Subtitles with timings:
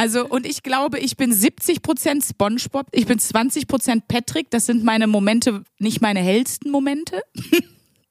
[0.00, 4.48] Also, und ich glaube, ich bin 70 Prozent Spongebob, ich bin 20 Prozent Patrick.
[4.48, 7.22] Das sind meine Momente, nicht meine hellsten Momente.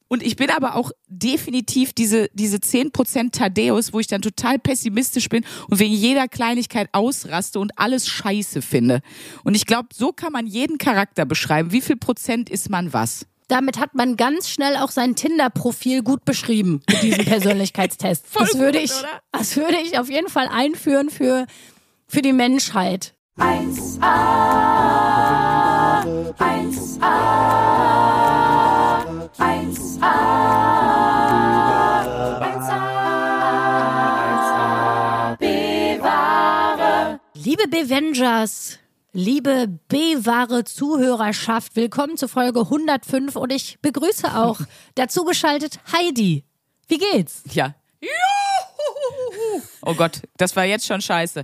[0.08, 5.30] Und ich bin aber auch definitiv diese, diese 10% Thaddeus, wo ich dann total pessimistisch
[5.30, 9.02] bin und wegen jeder Kleinigkeit ausraste und alles scheiße finde.
[9.44, 11.72] Und ich glaube, so kann man jeden Charakter beschreiben.
[11.72, 13.28] Wie viel Prozent ist man was?
[13.50, 18.26] Damit hat man ganz schnell auch sein Tinder-Profil gut beschrieben mit diesem Persönlichkeitstest.
[18.34, 18.92] das würde ich,
[19.32, 21.46] das würde ich auf jeden Fall einführen für,
[22.10, 23.14] für die Menschheit.
[23.38, 24.02] 1a,
[26.38, 27.06] 1a.
[29.38, 30.16] 1a.
[34.42, 35.38] 1a.
[35.38, 37.20] Bewahre.
[37.36, 38.80] Liebe Bevengers,
[39.14, 44.60] liebe B-Ware Zuhörerschaft, willkommen zur Folge 105 und ich begrüße auch
[44.96, 46.44] dazu geschaltet Heidi.
[46.88, 47.44] Wie geht's?
[47.54, 47.76] Ja.
[49.82, 51.44] Oh Gott, das war jetzt schon scheiße.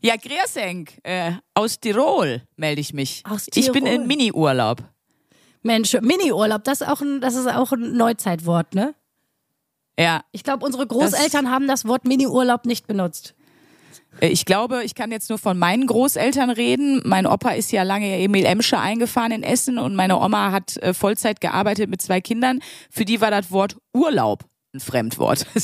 [0.00, 3.22] Ja, Griersenk, äh, aus Tirol melde ich mich.
[3.28, 3.66] Aus Tirol.
[3.66, 4.82] Ich bin in Mini-Urlaub.
[5.62, 8.94] Mensch, Mini-Urlaub, das ist auch ein, das ist auch ein Neuzeitwort, ne?
[9.98, 10.22] Ja.
[10.32, 13.34] Ich glaube, unsere Großeltern das haben das Wort Mini-Urlaub nicht benutzt.
[14.20, 17.02] Äh, ich glaube, ich kann jetzt nur von meinen Großeltern reden.
[17.04, 20.94] Mein Opa ist ja lange Emil Emsche eingefahren in Essen und meine Oma hat äh,
[20.94, 22.60] Vollzeit gearbeitet mit zwei Kindern.
[22.90, 25.46] Für die war das Wort Urlaub ein Fremdwort.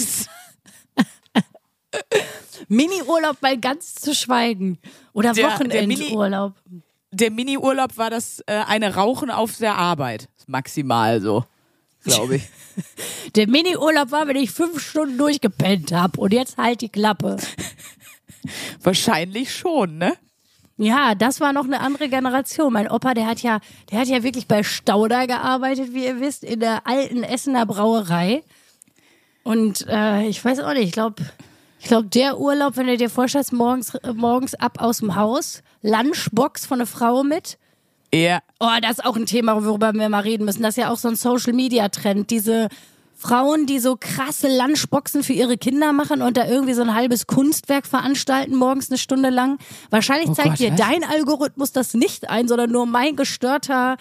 [2.68, 4.78] Mini-Urlaub mal ganz zu schweigen.
[5.12, 6.54] Oder Wochenendurlaub
[7.16, 10.28] der Mini-Urlaub war das äh, eine Rauchen auf der Arbeit.
[10.46, 11.44] Maximal so,
[12.04, 12.48] glaube ich.
[13.34, 16.20] der Mini-Urlaub war, wenn ich fünf Stunden durchgepennt habe.
[16.20, 17.38] Und jetzt halt die Klappe.
[18.82, 20.12] Wahrscheinlich schon, ne?
[20.78, 22.72] Ja, das war noch eine andere Generation.
[22.72, 26.44] Mein Opa, der hat ja, der hat ja wirklich bei Stauder gearbeitet, wie ihr wisst,
[26.44, 28.42] in der alten Essener Brauerei.
[29.42, 31.24] Und äh, ich weiß auch nicht, ich glaube,
[31.86, 35.62] ich glaube, der Urlaub, wenn du dir vorstellst, morgens, äh, morgens ab aus dem Haus,
[35.82, 37.58] Lunchbox von einer Frau mit.
[38.12, 38.40] Ja.
[38.58, 40.64] Oh, das ist auch ein Thema, worüber wir mal reden müssen.
[40.64, 42.30] Das ist ja auch so ein Social Media Trend.
[42.30, 42.70] Diese
[43.14, 47.28] Frauen, die so krasse Lunchboxen für ihre Kinder machen und da irgendwie so ein halbes
[47.28, 49.58] Kunstwerk veranstalten, morgens eine Stunde lang.
[49.90, 50.80] Wahrscheinlich oh zeigt Gott, dir was?
[50.80, 53.96] dein Algorithmus das nicht ein, sondern nur mein gestörter,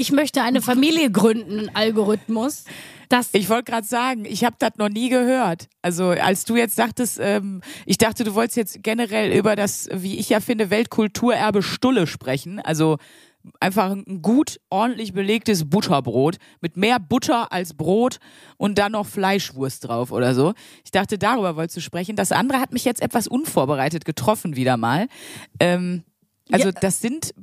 [0.00, 2.64] ich möchte eine Familie gründen, Algorithmus.
[3.10, 5.68] Das ich wollte gerade sagen, ich habe das noch nie gehört.
[5.82, 10.18] Also als du jetzt sagtest, ähm, ich dachte, du wolltest jetzt generell über das, wie
[10.18, 12.60] ich ja finde, Weltkulturerbe Stulle sprechen.
[12.60, 12.96] Also
[13.58, 18.20] einfach ein gut ordentlich belegtes Butterbrot mit mehr Butter als Brot
[18.56, 20.54] und dann noch Fleischwurst drauf oder so.
[20.82, 22.16] Ich dachte, darüber wolltest du sprechen.
[22.16, 25.08] Das andere hat mich jetzt etwas unvorbereitet getroffen wieder mal.
[25.58, 26.04] Ähm,
[26.52, 26.72] also ja.
[26.72, 27.34] das sind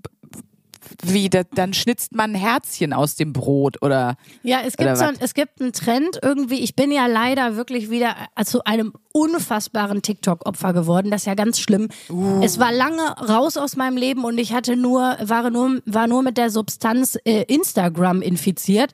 [1.03, 4.15] wie, da, dann schnitzt man ein Herzchen aus dem Brot oder.
[4.43, 6.59] Ja, es gibt, so ein, es gibt einen Trend irgendwie.
[6.59, 8.15] Ich bin ja leider wirklich wieder
[8.45, 11.11] zu einem unfassbaren TikTok-Opfer geworden.
[11.11, 11.89] Das ist ja ganz schlimm.
[12.09, 12.41] Uh.
[12.43, 16.23] Es war lange raus aus meinem Leben und ich hatte nur, war nur, war nur
[16.23, 18.91] mit der Substanz äh, Instagram infiziert.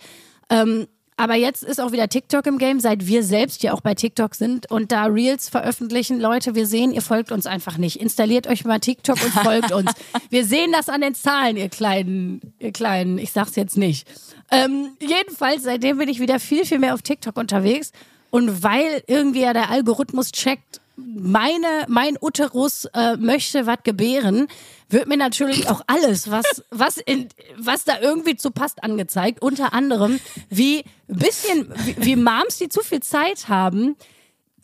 [0.49, 0.87] Ähm,
[1.17, 4.35] aber jetzt ist auch wieder TikTok im Game, seit wir selbst ja auch bei TikTok
[4.35, 6.19] sind und da Reels veröffentlichen.
[6.19, 7.99] Leute, wir sehen, ihr folgt uns einfach nicht.
[7.99, 9.91] Installiert euch mal TikTok und folgt uns.
[10.29, 14.07] Wir sehen das an den Zahlen, ihr kleinen, ihr kleinen, ich sag's jetzt nicht.
[14.51, 17.91] Ähm, jedenfalls, seitdem bin ich wieder viel, viel mehr auf TikTok unterwegs.
[18.29, 24.47] Und weil irgendwie ja der Algorithmus checkt, meine, mein Uterus äh, möchte was gebären,
[24.89, 29.41] wird mir natürlich auch alles, was, was, in, was da irgendwie zu passt, angezeigt.
[29.41, 33.95] Unter anderem, wie bisschen, wie, wie Moms, die zu viel Zeit haben,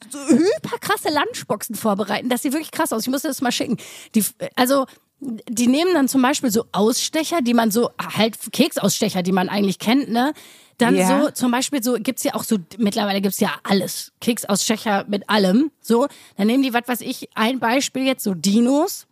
[0.10, 2.30] so hyper krasse Lunchboxen vorbereiten.
[2.30, 3.04] Das sieht wirklich krass aus.
[3.04, 3.78] Ich muss das mal schicken.
[4.16, 4.24] Die,
[4.56, 4.86] also,
[5.20, 9.80] die nehmen dann zum Beispiel so Ausstecher, die man so, halt Keksausstecher, die man eigentlich
[9.80, 10.34] kennt, ne?
[10.80, 11.22] Dann ja.
[11.22, 14.12] so, zum Beispiel so, gibt's ja auch so, mittlerweile gibt's ja alles.
[14.22, 15.72] Keksausstecher mit allem.
[15.82, 16.08] So,
[16.38, 19.06] dann nehmen die, was weiß ich, ein Beispiel jetzt, so Dinos.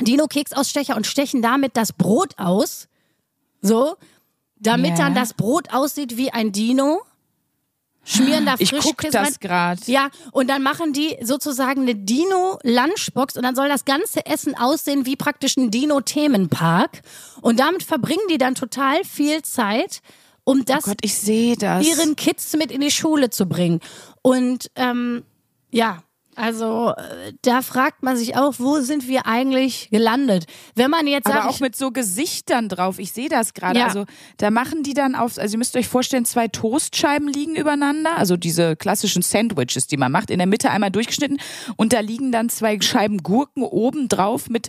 [0.00, 2.88] Dino-Keksausstecher und stechen damit das Brot aus.
[3.62, 3.96] So,
[4.56, 4.96] damit ja.
[4.96, 7.02] dann das Brot aussieht wie ein Dino
[8.04, 9.80] schmieren da frisch Ich guck das gerade.
[9.86, 15.06] Ja, und dann machen die sozusagen eine Dino-Lunchbox und dann soll das ganze Essen aussehen
[15.06, 17.02] wie praktisch ein Dino-Themenpark.
[17.40, 20.00] Und damit verbringen die dann total viel Zeit,
[20.44, 23.46] um oh das, oh Gott, ich sehe das, ihren Kids mit in die Schule zu
[23.46, 23.80] bringen.
[24.22, 25.24] Und ähm,
[25.70, 26.02] ja,
[26.36, 30.46] also äh, da fragt man sich auch, wo sind wir eigentlich gelandet?
[30.74, 32.98] Wenn man jetzt aber auch mit so Gesichtern drauf.
[32.98, 33.78] Ich sehe das gerade.
[33.78, 33.86] Ja.
[33.86, 34.04] Also
[34.38, 35.38] da machen die dann auf.
[35.38, 38.16] Also ihr müsst euch vorstellen, zwei Toastscheiben liegen übereinander.
[38.16, 41.38] Also diese klassischen Sandwiches, die man macht, in der Mitte einmal durchgeschnitten
[41.76, 44.68] und da liegen dann zwei Scheiben Gurken oben drauf mit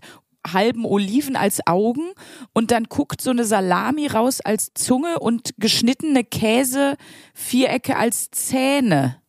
[0.52, 2.12] halben Oliven als Augen
[2.54, 6.96] und dann guckt so eine Salami raus als Zunge und geschnittene Käse
[7.34, 9.22] Vierecke als Zähne.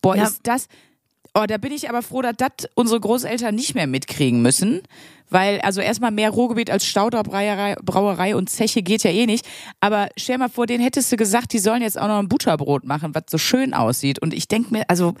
[0.00, 0.24] Boah, ja.
[0.24, 0.68] ist das
[1.34, 4.82] Oh, da bin ich aber froh, dass das unsere Großeltern nicht mehr mitkriegen müssen.
[5.30, 9.48] Weil, also erstmal mehr Ruhrgebiet als Stauderbrauerei Brauerei und Zeche geht ja eh nicht.
[9.80, 12.84] Aber stell mal vor, denen hättest du gesagt, die sollen jetzt auch noch ein Butterbrot
[12.84, 14.18] machen, was so schön aussieht.
[14.18, 15.14] Und ich denk mir, also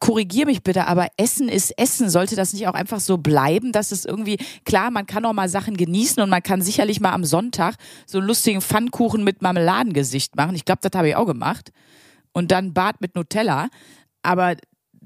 [0.00, 2.10] korrigier mich bitte, aber Essen ist Essen.
[2.10, 5.48] Sollte das nicht auch einfach so bleiben, dass es irgendwie, klar, man kann auch mal
[5.48, 7.76] Sachen genießen und man kann sicherlich mal am Sonntag
[8.06, 10.54] so einen lustigen Pfannkuchen mit Marmeladengesicht machen.
[10.54, 11.72] Ich glaube, das habe ich auch gemacht.
[12.32, 13.68] Und dann Bart mit Nutella.
[14.22, 14.56] Aber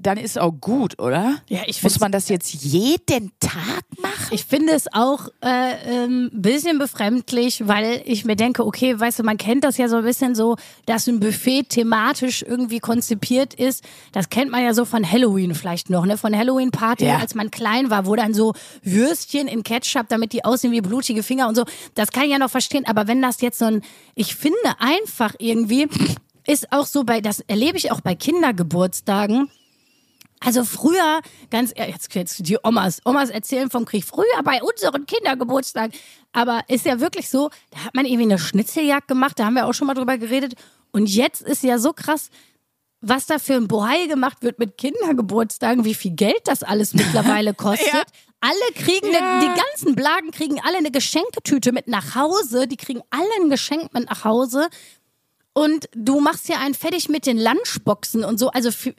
[0.01, 1.35] dann ist auch gut, oder?
[1.49, 4.27] Ja, ich Muss man das jetzt jeden Tag machen?
[4.31, 9.19] Ich finde es auch ein äh, ähm, bisschen befremdlich, weil ich mir denke, okay, weißt
[9.19, 10.55] du, man kennt das ja so ein bisschen so,
[10.85, 13.83] dass ein Buffet thematisch irgendwie konzipiert ist.
[14.11, 16.17] Das kennt man ja so von Halloween vielleicht noch, ne?
[16.17, 17.17] Von Halloween-Party, Ja.
[17.17, 18.53] als man klein war, wo dann so
[18.83, 21.65] Würstchen in Ketchup, damit die aussehen wie blutige Finger und so.
[21.95, 22.85] Das kann ich ja noch verstehen.
[22.87, 23.81] Aber wenn das jetzt so ein,
[24.15, 25.87] ich finde einfach irgendwie,
[26.47, 29.49] ist auch so bei, das erlebe ich auch bei Kindergeburtstagen.
[30.41, 34.05] Also früher, ganz ehrlich, jetzt, jetzt die Omas, Omas erzählen vom Krieg.
[34.05, 35.91] Früher bei unseren Kindergeburtstagen.
[36.31, 39.67] Aber ist ja wirklich so, da hat man irgendwie eine Schnitzeljagd gemacht, da haben wir
[39.67, 40.53] auch schon mal drüber geredet.
[40.91, 42.29] Und jetzt ist ja so krass,
[43.01, 47.53] was da für ein Bohai gemacht wird mit Kindergeburtstagen, wie viel Geld das alles mittlerweile
[47.55, 47.93] kostet.
[47.93, 48.03] Ja.
[48.41, 49.19] Alle kriegen, Ja.
[49.19, 52.67] eine, die ganzen Blagen kriegen alle eine Geschenketüte mit nach Hause.
[52.67, 54.69] Die kriegen alle ein Geschenk mit nach Hause.
[55.53, 58.49] Und du machst ja einen fertig mit den Lunchboxen und so.
[58.49, 58.93] Also für,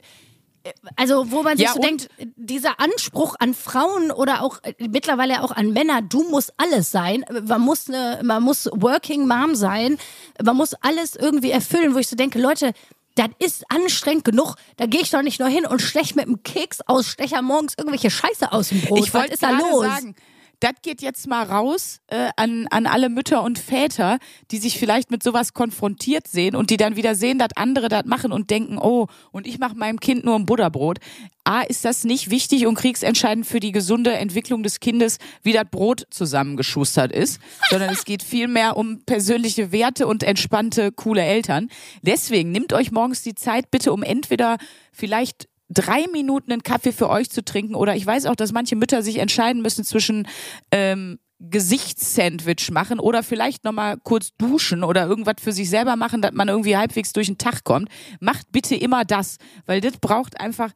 [0.95, 5.43] also wo man sich Ja, so denkt, dieser Anspruch an Frauen oder auch äh, mittlerweile
[5.43, 9.97] auch an Männer, du musst alles sein, man muss eine, man muss Working Mom sein,
[10.43, 12.73] man muss alles irgendwie erfüllen, wo ich so denke, Leute,
[13.15, 14.55] das ist anstrengend genug.
[14.77, 18.51] Da gehe ich doch nicht nur hin und stech mit dem Keksausstecher morgens irgendwelche Scheiße
[18.51, 18.99] aus dem Brot.
[18.99, 19.83] Ich Was wollte ist da los?
[19.85, 20.15] sagen,
[20.61, 24.19] das geht jetzt mal raus äh, an, an alle Mütter und Väter,
[24.51, 28.05] die sich vielleicht mit sowas konfrontiert sehen und die dann wieder sehen, dass andere das
[28.05, 30.99] machen und denken, oh, und ich mache meinem Kind nur ein Butterbrot.
[31.43, 35.65] A, ist das nicht wichtig und kriegsentscheidend für die gesunde Entwicklung des Kindes, wie das
[35.69, 37.39] Brot zusammengeschustert ist,
[37.71, 41.69] sondern es geht vielmehr um persönliche Werte und entspannte, coole Eltern.
[42.03, 44.57] Deswegen nimmt euch morgens die Zeit bitte, um entweder
[44.91, 48.75] vielleicht drei Minuten einen Kaffee für euch zu trinken oder ich weiß auch, dass manche
[48.75, 50.27] Mütter sich entscheiden müssen zwischen
[50.71, 56.33] ähm, Gesichtssandwich machen oder vielleicht nochmal kurz duschen oder irgendwas für sich selber machen, dass
[56.33, 57.89] man irgendwie halbwegs durch den Tag kommt.
[58.19, 60.71] Macht bitte immer das, weil das braucht einfach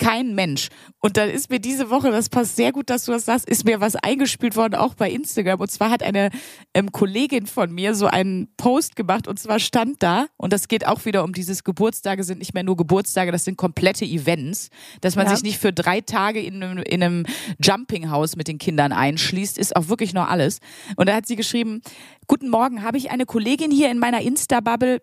[0.00, 0.68] kein Mensch.
[0.98, 3.64] Und dann ist mir diese Woche, das passt sehr gut, dass du das sagst, ist
[3.64, 5.60] mir was eingespielt worden, auch bei Instagram.
[5.60, 6.30] Und zwar hat eine
[6.74, 10.86] ähm, Kollegin von mir so einen Post gemacht und zwar stand da, und das geht
[10.86, 14.70] auch wieder um dieses Geburtstage sind nicht mehr nur Geburtstage, das sind komplette Events,
[15.02, 15.34] dass man Ja.
[15.34, 17.26] sich nicht für drei Tage in einem, in einem
[17.62, 20.58] Jumpinghaus mit den Kindern einschließt, ist auch wirklich noch alles.
[20.96, 21.82] Und da hat sie geschrieben,
[22.26, 25.02] guten Morgen, habe ich eine Kollegin hier in meiner Insta-Bubble,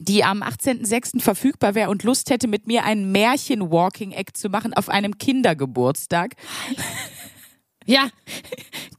[0.00, 1.20] die am 18.06.
[1.20, 6.34] verfügbar wäre und Lust hätte, mit mir einen Märchen-Walking-Act zu machen auf einem Kindergeburtstag.
[7.86, 8.10] Ja,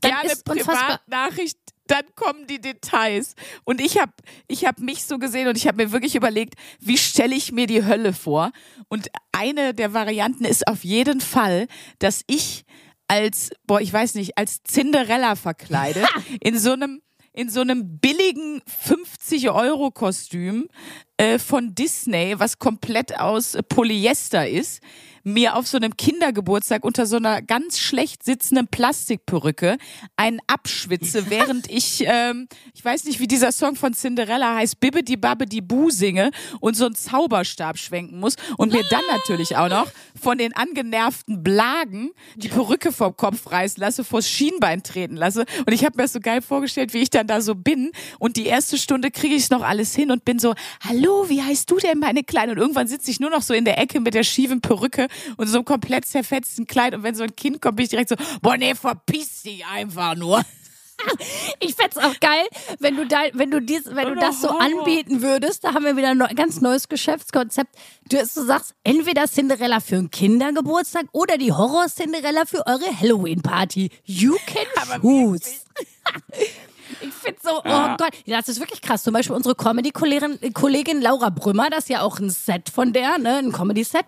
[0.01, 0.43] das Gerne ist.
[0.43, 1.57] Privatnachricht,
[1.87, 3.35] dann kommen die Details.
[3.63, 4.11] Und ich habe
[4.47, 7.67] ich hab mich so gesehen und ich habe mir wirklich überlegt, wie stelle ich mir
[7.67, 8.51] die Hölle vor?
[8.89, 11.67] Und eine der Varianten ist auf jeden Fall,
[11.99, 12.65] dass ich
[13.07, 16.07] als, boah, ich weiß nicht, als Cinderella verkleidet,
[16.41, 17.01] in so einem
[17.33, 20.67] in so einem billigen 50-Euro-Kostüm
[21.17, 24.81] äh, von Disney, was komplett aus Polyester ist,
[25.23, 29.77] mir auf so einem Kindergeburtstag unter so einer ganz schlecht sitzenden Plastikperücke
[30.15, 35.17] einen abschwitze, während ich, ähm, ich weiß nicht, wie dieser Song von Cinderella heißt, Bibbidi
[35.17, 39.87] Babbidi Boo singe und so einen Zauberstab schwenken muss und mir dann natürlich auch noch
[40.19, 45.45] von den angenervten Blagen die Perücke vom Kopf reißen lasse, vors Schienbein treten lasse.
[45.65, 47.91] Und ich habe mir das so geil vorgestellt, wie ich dann da so bin.
[48.19, 51.41] Und die erste Stunde kriege ich es noch alles hin und bin so, hallo, wie
[51.41, 52.53] heißt du denn, meine Kleine?
[52.53, 55.47] Und irgendwann sitze ich nur noch so in der Ecke mit der schiefen Perücke und
[55.47, 56.95] so einem komplett zerfetzten Kleid.
[56.95, 60.15] Und wenn so ein Kind kommt, bin ich direkt so, boah, nee, verpiss dich einfach
[60.15, 60.41] nur.
[61.59, 62.45] Ich fänd's auch geil,
[62.79, 65.63] wenn du da, wenn du dies, wenn du das so anbieten würdest.
[65.63, 67.75] Da haben wir wieder ein ganz neues Geschäftskonzept.
[68.09, 73.89] Du, du sagst, entweder Cinderella für einen Kindergeburtstag oder die Horror-Cinderella für eure Halloween-Party.
[74.03, 75.41] You can choose.
[76.99, 79.03] Ich finde so, oh Gott, ja, das ist wirklich krass.
[79.03, 83.17] Zum Beispiel unsere Comedy-Kollegin Kollegin Laura Brümmer, das ist ja auch ein Set von der,
[83.17, 84.05] ne, ein Comedy-Set.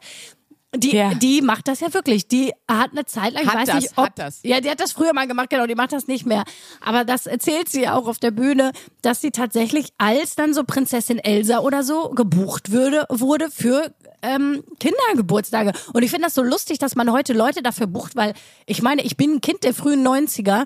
[0.76, 1.14] Die, Ja.
[1.14, 2.28] die macht das ja wirklich.
[2.28, 4.40] Die hat eine Zeit lang, ich Hat weiß das, nicht, ob, hat das.
[4.44, 6.44] ja, die hat das früher mal gemacht, genau, die macht das nicht mehr.
[6.82, 8.72] Aber das erzählt sie auch auf der Bühne,
[9.04, 14.64] dass sie tatsächlich als dann so Prinzessin Elsa oder so gebucht würde, wurde für ähm,
[14.80, 15.74] Kindergeburtstage.
[15.94, 18.34] Und ich finde das so lustig, dass man heute Leute dafür bucht, weil
[18.66, 20.66] ich meine, ich bin ein Kind der frühen 90er.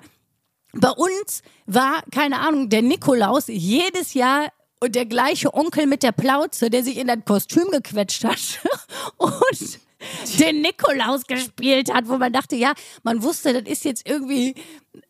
[0.72, 4.48] Bei uns war, keine Ahnung, der Nikolaus jedes Jahr
[4.80, 8.38] und der gleiche Onkel mit der Plauze, der sich in das Kostüm gequetscht hat.
[9.18, 9.80] Und
[10.38, 14.54] den Nikolaus gespielt hat, wo man dachte, ja, man wusste, das ist jetzt irgendwie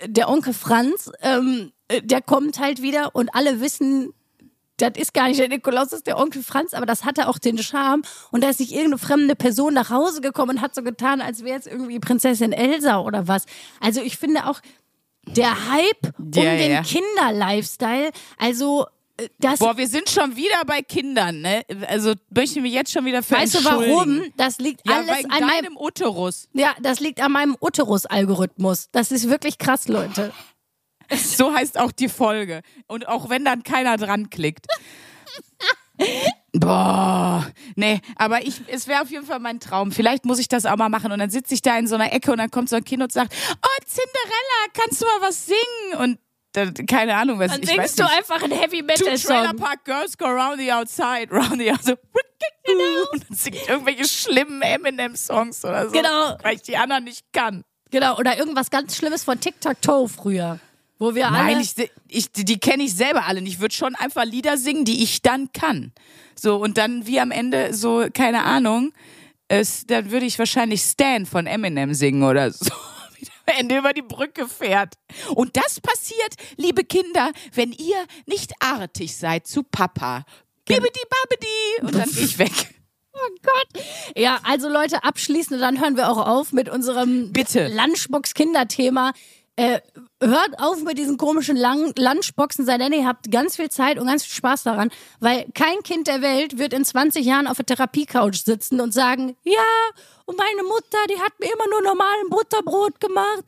[0.04, 4.12] der Onkel Franz, ähm, äh, der kommt halt wieder und alle wissen,
[4.78, 7.38] das ist gar nicht der Nikolaus, das ist der Onkel Franz, aber das hatte auch
[7.38, 8.02] den Charme.
[8.30, 11.42] Und da ist nicht irgendeine fremde Person nach Hause gekommen und hat so getan, als
[11.42, 13.44] wäre es irgendwie Prinzessin Elsa oder was.
[13.80, 14.60] Also ich finde auch
[15.26, 16.82] der Hype um Ja, den.
[16.84, 18.86] Kinder-Lifestyle, also
[19.38, 21.62] das Boah, wir sind schon wieder bei Kindern, ne?
[21.88, 24.22] Also möchten wir jetzt schon wieder für Weißt du warum?
[24.36, 26.48] Das liegt Ja, alles an meinem Uterus.
[26.52, 28.90] Ja, das liegt an meinem Uterus-Algorithmus.
[28.92, 30.32] Das ist wirklich krass, Leute.
[31.10, 32.60] So heißt auch die Folge.
[32.86, 34.66] Und auch wenn dann keiner dran klickt.
[36.52, 37.46] Boah,
[37.76, 39.92] nee, aber ich, es wäre auf jeden Fall mein Traum.
[39.92, 41.12] Vielleicht muss ich das auch mal machen.
[41.12, 43.02] Und dann sitze ich da in so einer Ecke und dann kommt so ein Kind
[43.02, 46.02] und sagt, oh, Cinderella, kannst du mal was singen?
[46.02, 46.18] Und
[46.88, 48.16] keine Ahnung, was Dann ich singst du nicht.
[48.16, 49.56] einfach einen Heavy Two Metal Trailer Song.
[49.56, 51.98] Park Girls go round the outside, round the outside.
[53.12, 55.92] Und dann singt irgendwelche schlimmen Eminem-Songs oder so.
[55.92, 56.36] Genau.
[56.42, 57.64] Weil ich die anderen nicht kann.
[57.90, 60.58] Genau, oder irgendwas ganz Schlimmes von Tic-Tac-Toe früher.
[60.98, 61.62] Wo wir Nein, alle.
[61.62, 61.74] ich,
[62.08, 63.54] ich, die kenne ich selber alle nicht.
[63.54, 65.92] Ich würde schon einfach Lieder singen, die ich dann kann.
[66.34, 68.92] So, und dann wie am Ende so, keine Ahnung,
[69.46, 72.70] es, dann würde ich wahrscheinlich Stan von Eminem singen oder so.
[73.52, 74.94] Ende über die Brücke fährt.
[75.34, 80.24] Und das passiert, liebe Kinder, wenn ihr nicht artig seid zu Papa.
[80.64, 81.86] Bibidi babidi.
[81.86, 82.52] Und dann gehe ich weg.
[83.20, 83.84] Oh Gott.
[84.16, 87.66] Ja, also Leute, abschließend, dann hören wir auch auf mit unserem Bitte.
[87.66, 89.12] Lunchbox-Kinderthema.
[89.58, 89.80] Äh,
[90.22, 94.06] hört auf mit diesen komischen Lang Lunchboxen, sei denn ihr habt ganz viel Zeit und
[94.06, 94.88] ganz viel Spaß daran,
[95.18, 99.36] weil kein Kind der Welt wird in 20 Jahren auf der Therapiecouch sitzen und sagen,
[99.42, 99.90] ja,
[100.26, 103.42] und meine Mutter, die hat mir immer nur normalen Butterbrot gemacht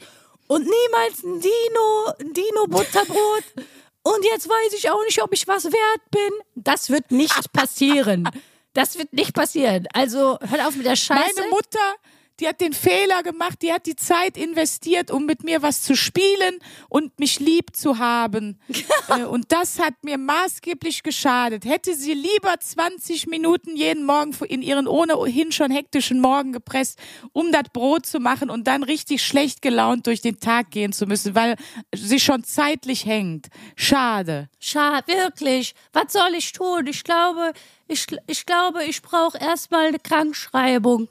[0.48, 3.44] und niemals ein Dino, ein Dino-Butterbrot.
[4.02, 6.30] Und jetzt weiß ich auch nicht, ob ich was wert bin.
[6.54, 8.28] Das wird nicht passieren.
[8.72, 9.88] Das wird nicht passieren.
[9.92, 11.34] Also hört auf mit der Scheiße.
[11.34, 11.94] Meine Mutter,
[12.40, 15.94] die hat den Fehler gemacht, die hat die Zeit investiert, um mit mir was zu
[15.94, 18.58] spielen und mich lieb zu haben.
[19.08, 21.64] Äh, und das hat mir maßgeblich geschadet.
[21.64, 26.98] Hätte sie lieber 20 Minuten jeden Morgen in ihren ohnehin schon hektischen Morgen gepresst,
[27.32, 31.06] um das Brot zu machen und dann richtig schlecht gelaunt durch den Tag gehen zu
[31.06, 31.56] müssen, weil
[31.92, 33.48] sie schon zeitlich hängt.
[33.74, 34.48] Schade.
[34.60, 35.74] Schade, wirklich.
[35.92, 36.86] Was soll ich tun?
[36.86, 37.52] Ich glaube,
[37.88, 41.08] ich, ich glaube, ich brauche erstmal eine Krankschreibung.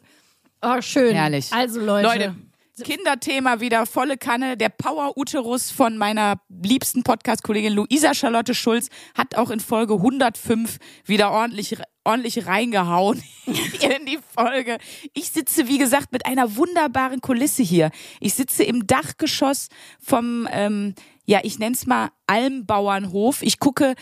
[0.61, 1.15] Oh, schön.
[1.15, 1.51] Herrlich.
[1.53, 2.07] Also, Leute.
[2.07, 2.35] Leute,
[2.83, 4.57] Kinderthema wieder volle Kanne.
[4.57, 11.31] Der Power-Uterus von meiner liebsten Podcast-Kollegin Luisa Charlotte Schulz hat auch in Folge 105 wieder
[11.31, 14.77] ordentlich, ordentlich reingehauen in die Folge.
[15.13, 17.91] Ich sitze, wie gesagt, mit einer wunderbaren Kulisse hier.
[18.19, 19.67] Ich sitze im Dachgeschoss
[19.99, 23.41] vom, ähm, ja, ich nenne es mal Almbauernhof.
[23.41, 23.95] Ich gucke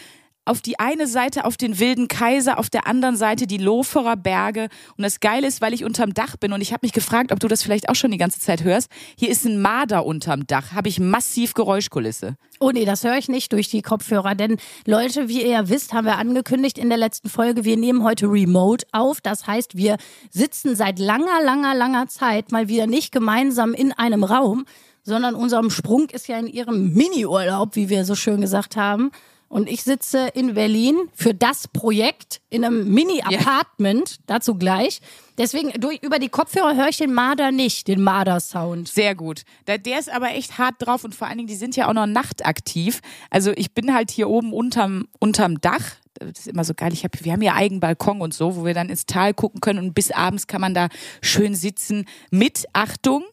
[0.47, 4.69] auf die eine Seite auf den wilden Kaiser, auf der anderen Seite die Loferer Berge.
[4.97, 7.39] Und das Geile ist, weil ich unterm Dach bin und ich habe mich gefragt, ob
[7.39, 8.89] du das vielleicht auch schon die ganze Zeit hörst.
[9.17, 12.35] Hier ist ein Marder unterm Dach, habe ich massiv Geräuschkulisse.
[12.59, 14.35] Oh nee, das höre ich nicht durch die Kopfhörer.
[14.35, 18.03] Denn Leute, wie ihr ja wisst, haben wir angekündigt in der letzten Folge, wir nehmen
[18.03, 19.21] heute remote auf.
[19.21, 19.97] Das heißt, wir
[20.31, 24.65] sitzen seit langer, langer, langer Zeit mal wieder nicht gemeinsam in einem Raum,
[25.03, 29.11] sondern unserem Sprung ist ja in ihrem Mini-Urlaub, wie wir so schön gesagt haben.
[29.49, 34.99] Und ich sitze in Berlin für das Projekt in einem Mini-Apartment, dazu gleich.
[35.37, 38.89] Deswegen, durch, über die Kopfhörer höre ich den Marder nicht, den Marder-Sound.
[38.89, 39.43] Sehr gut.
[39.67, 41.93] Der, der ist aber echt hart drauf und vor allen Dingen, die sind ja auch
[41.93, 43.01] noch nachtaktiv.
[43.29, 45.95] Also ich bin halt hier oben unterm, unterm Dach.
[46.15, 46.91] Das ist immer so geil.
[46.91, 49.61] Ich hab, wir haben hier eigenen Balkon und so, wo wir dann ins Tal gucken
[49.61, 50.89] können und bis abends kann man da
[51.21, 53.23] schön sitzen mit, Achtung,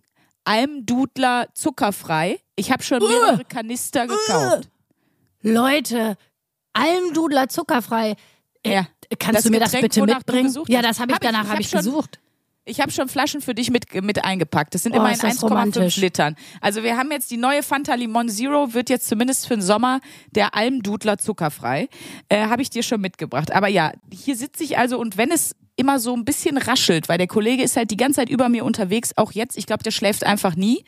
[0.44, 2.38] Almdudler zuckerfrei.
[2.54, 4.68] Ich habe schon mehrere Kanister gekauft.
[5.44, 6.16] Leute,
[6.72, 8.16] Almdudler zuckerfrei.
[8.62, 8.86] Äh, Ja.
[9.18, 10.64] Kannst Das du mir das Getränk, bitte wonach du mitbringen?
[10.68, 11.28] Ja, das habe ich Hab ich.
[11.28, 12.18] danach Ich habe hab ich schon- gesucht.
[12.64, 14.74] Ich habe schon Flaschen für dich mit, mit eingepackt.
[14.74, 15.96] Das sind Oh, immerhin ist das 1,5 romantisch.
[15.98, 16.34] Litern.
[16.62, 20.00] Also wir haben jetzt die neue Fanta Limon Zero, wird jetzt zumindest für den Sommer
[20.30, 21.88] der Almdudler zuckerfrei.
[22.30, 23.52] Äh, habe ich dir schon mitgebracht.
[23.52, 27.18] Aber ja, hier sitze ich also und wenn es immer so ein bisschen raschelt, weil
[27.18, 29.90] der Kollege ist halt die ganze Zeit über mir unterwegs, auch jetzt, ich glaube, der
[29.90, 30.84] schläft einfach nie.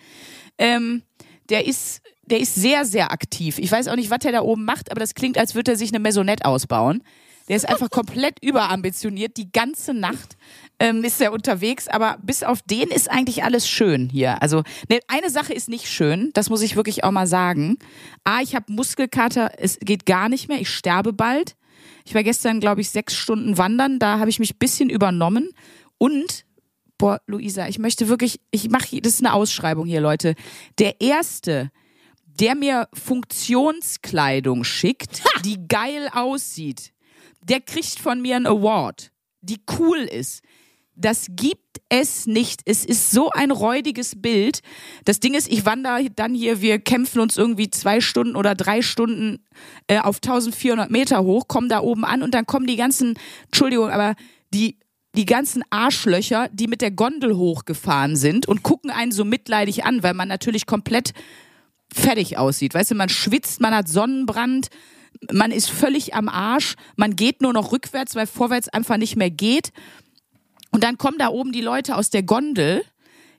[0.56, 1.02] Ähm,
[1.50, 3.58] der ist, der ist sehr, sehr aktiv.
[3.58, 5.76] Ich weiß auch nicht, was er da oben macht, aber das klingt, als würde er
[5.76, 7.02] sich eine Maisonette ausbauen.
[7.48, 9.36] Der ist einfach komplett überambitioniert.
[9.36, 10.36] Die ganze Nacht
[10.80, 14.42] ähm, ist er unterwegs, aber bis auf den ist eigentlich alles schön hier.
[14.42, 17.78] Also ne, eine Sache ist nicht schön, das muss ich wirklich auch mal sagen.
[18.24, 21.56] A, ich habe Muskelkater, es geht gar nicht mehr, ich sterbe bald.
[22.04, 25.50] Ich war gestern, glaube ich, sechs Stunden wandern, da habe ich mich ein bisschen übernommen.
[25.98, 26.44] Und,
[26.98, 30.34] boah, Luisa, ich möchte wirklich, ich mache, das ist eine Ausschreibung hier, Leute.
[30.78, 31.70] Der erste,
[32.40, 36.92] der mir Funktionskleidung schickt, die geil aussieht,
[37.42, 40.42] der kriegt von mir einen Award, die cool ist.
[40.98, 42.62] Das gibt es nicht.
[42.64, 44.60] Es ist so ein räudiges Bild.
[45.04, 48.80] Das Ding ist, ich wandere dann hier, wir kämpfen uns irgendwie zwei Stunden oder drei
[48.80, 49.44] Stunden
[49.86, 53.90] äh, auf 1400 Meter hoch, kommen da oben an und dann kommen die ganzen, Entschuldigung,
[53.90, 54.14] aber
[54.52, 54.78] die
[55.16, 60.02] die ganzen Arschlöcher, die mit der Gondel hochgefahren sind und gucken einen so mitleidig an,
[60.02, 61.12] weil man natürlich komplett
[61.92, 62.74] fertig aussieht.
[62.74, 64.68] Weißt du, man schwitzt, man hat Sonnenbrand,
[65.32, 69.30] man ist völlig am Arsch, man geht nur noch rückwärts, weil vorwärts einfach nicht mehr
[69.30, 69.72] geht.
[70.70, 72.84] Und dann kommen da oben die Leute aus der Gondel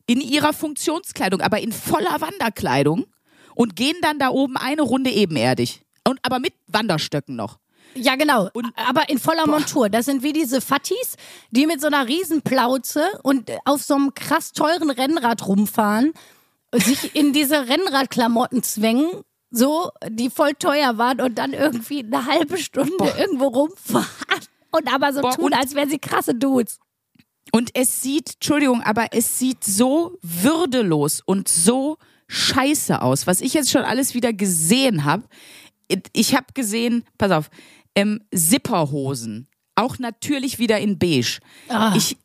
[0.08, 3.06] in ihrer Funktionskleidung, aber in voller Wanderkleidung
[3.56, 5.82] und gehen dann da oben eine Runde ebenerdig.
[6.08, 7.60] Und aber mit Wanderstöcken noch.
[7.96, 8.50] Ja, genau.
[8.54, 9.52] Und, aber in voller boah.
[9.52, 9.90] Montur.
[9.90, 11.16] Das sind wie diese Fattis,
[11.52, 16.14] die mit so einer Riesenplauze und auf so einem krass teuren Rennrad rumfahren,
[16.74, 19.10] sich in diese Rennradklamotten zwängen,
[19.50, 23.18] so, die voll teuer waren und dann irgendwie eine halbe Stunde boah.
[23.18, 24.08] irgendwo rumfahren
[24.72, 26.80] und aber so boah, tun, als wären sie krasse Dudes.
[27.54, 31.98] Und es sieht, Entschuldigung, aber es sieht so würdelos und so
[32.28, 35.24] scheiße aus, was ich jetzt schon alles wieder gesehen habe.
[36.12, 37.50] Ich habe gesehen, pass auf,
[37.96, 39.48] ähm, Zipperhosen.
[39.76, 41.40] Auch natürlich wieder in beige.
[41.70, 41.94] Ah.
[41.96, 42.18] Ich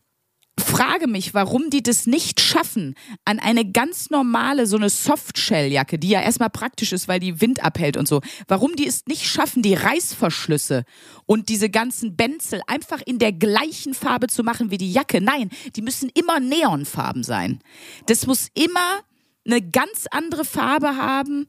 [0.62, 6.10] frage mich, warum die das nicht schaffen, an eine ganz normale, so eine Softshelljacke, die
[6.10, 9.62] ja erstmal praktisch ist, weil die Wind abhält und so, warum die es nicht schaffen,
[9.62, 10.84] die Reißverschlüsse
[11.26, 15.20] und diese ganzen Benzel einfach in der gleichen Farbe zu machen wie die Jacke.
[15.20, 17.60] Nein, die müssen immer Neonfarben sein.
[18.06, 19.00] Das muss immer
[19.46, 21.46] eine ganz andere Farbe haben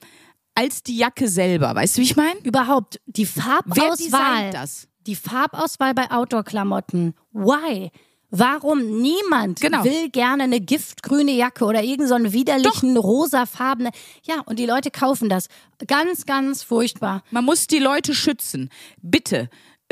[0.55, 1.73] als die Jacke selber.
[1.75, 2.39] Weißt du, wie ich meine?
[2.43, 4.45] Überhaupt die Farbauswahl.
[4.45, 4.87] Wer das?
[5.07, 7.13] Die Farbauswahl bei Outdoor-Klamotten.
[7.31, 7.91] Why?
[8.35, 9.83] Warum niemand genau.
[9.83, 13.03] will gerne eine giftgrüne Jacke oder irgendeinen so widerlichen Doch.
[13.03, 13.91] rosafarbene.
[14.23, 15.49] Ja, und die Leute kaufen das.
[15.85, 17.23] Ganz, ganz furchtbar.
[17.29, 18.71] Man muss die Leute schützen.
[19.03, 19.51] Bitte.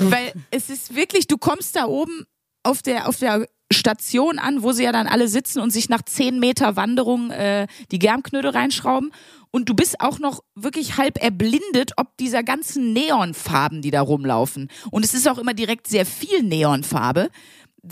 [0.00, 2.26] Weil es ist wirklich, du kommst da oben
[2.62, 6.02] auf der, auf der Station an, wo sie ja dann alle sitzen und sich nach
[6.02, 9.12] zehn Meter Wanderung äh, die Germknödel reinschrauben
[9.50, 14.68] und du bist auch noch wirklich halb erblindet, ob dieser ganzen Neonfarben, die da rumlaufen.
[14.90, 17.30] Und es ist auch immer direkt sehr viel Neonfarbe,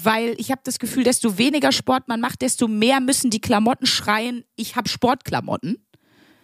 [0.03, 3.87] weil ich habe das Gefühl, desto weniger Sport man macht, desto mehr müssen die Klamotten
[3.87, 5.79] schreien, ich habe Sportklamotten.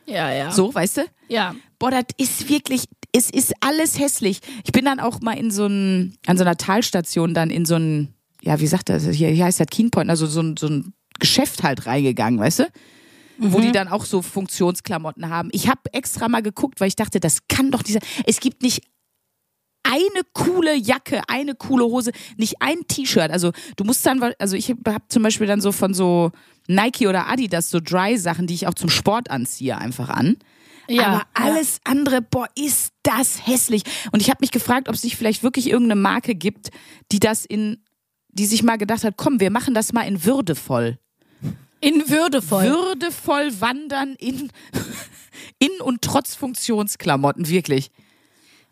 [0.07, 0.51] Ja, ja.
[0.51, 1.03] So, weißt du?
[1.29, 1.55] Ja.
[1.79, 4.41] Boah, das ist wirklich, es ist alles hässlich.
[4.65, 7.77] Ich bin dann auch mal in so ein, an so einer Talstation dann in so
[7.77, 10.93] ein, ja, wie sagt das, hier, hier heißt das Keenpoint, also so ein, so ein
[11.21, 12.65] Geschäft halt reingegangen, weißt du?
[13.43, 13.53] mhm.
[13.53, 13.73] wo die mhm.
[13.73, 15.49] dann auch so Funktionsklamotten haben.
[15.53, 18.01] Ich habe extra mal geguckt, weil ich dachte, das kann doch dieser.
[18.27, 18.83] Es gibt nicht
[19.93, 23.31] eine coole Jacke, eine coole Hose, nicht ein T-Shirt.
[23.31, 26.33] Also du musst dann, also ich habe zum Beispiel dann so von so
[26.67, 30.39] Nike oder Adidas so Dry-Sachen, die ich auch zum Sport anziehe, einfach an.
[30.89, 31.93] Ja, Aber alles ja.
[31.93, 33.83] andere, boah, ist das hässlich.
[34.13, 36.71] Und ich habe mich gefragt, ob es nicht vielleicht wirklich irgendeine Marke gibt,
[37.13, 37.83] die das in,
[38.31, 40.99] die sich mal gedacht hat, komm, wir machen das mal in würdevoll.
[41.81, 42.65] In würdevoll.
[42.65, 44.51] Würdevoll wandern in,
[45.59, 47.91] in und trotz Funktionsklamotten, wirklich.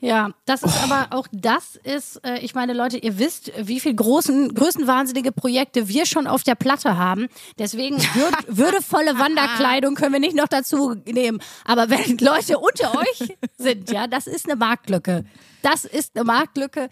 [0.01, 0.85] Ja, das ist oh.
[0.91, 5.89] aber auch das ist, äh, ich meine, Leute, ihr wisst, wie viel großen, größenwahnsinnige Projekte
[5.89, 7.29] wir schon auf der Platte haben.
[7.59, 11.41] Deswegen würd, würdevolle Wanderkleidung können wir nicht noch dazu nehmen.
[11.67, 15.25] Aber wenn Leute unter euch sind, ja, das ist eine Marktlücke.
[15.63, 16.89] Das ist eine Marktlücke.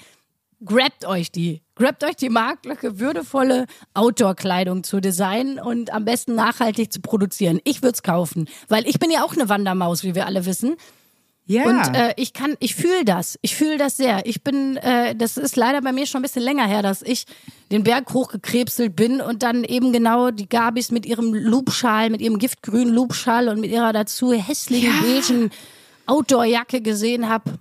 [0.62, 1.62] Grabt euch die.
[1.76, 7.60] Grabt euch die Marktlücke, würdevolle Outdoor-Kleidung zu designen und am besten nachhaltig zu produzieren.
[7.62, 10.76] Ich würde es kaufen, weil ich bin ja auch eine Wandermaus, wie wir alle wissen.
[11.48, 11.64] Ja.
[11.64, 13.38] Und äh, ich kann, ich fühle das.
[13.40, 14.26] Ich fühle das sehr.
[14.26, 17.24] Ich bin, äh, das ist leider bei mir schon ein bisschen länger her, dass ich
[17.72, 22.38] den Berg hochgekrebselt bin und dann eben genau die Gabis mit ihrem Loopschal, mit ihrem
[22.38, 25.00] giftgrünen Loopschal und mit ihrer dazu hässlichen ja.
[25.00, 25.50] beigen
[26.04, 27.58] Outdoor-Jacke gesehen habe.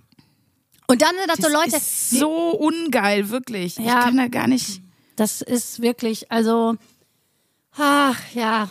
[0.86, 1.76] Und dann sind das, das so Leute.
[1.76, 3.78] Ist so ungeil, wirklich.
[3.78, 4.82] Ja, ich kann da gar nicht.
[5.16, 6.76] Das ist wirklich, also.
[7.78, 8.68] Ach ja.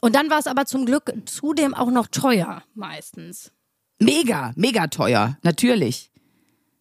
[0.00, 3.50] Und dann war es aber zum Glück zudem auch noch teuer, meistens.
[3.98, 6.10] Mega, mega teuer, natürlich.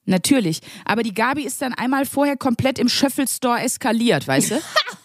[0.06, 0.62] Natürlich.
[0.86, 4.62] Aber die Gabi ist dann einmal vorher komplett im Schöffelstore eskaliert, weißt du?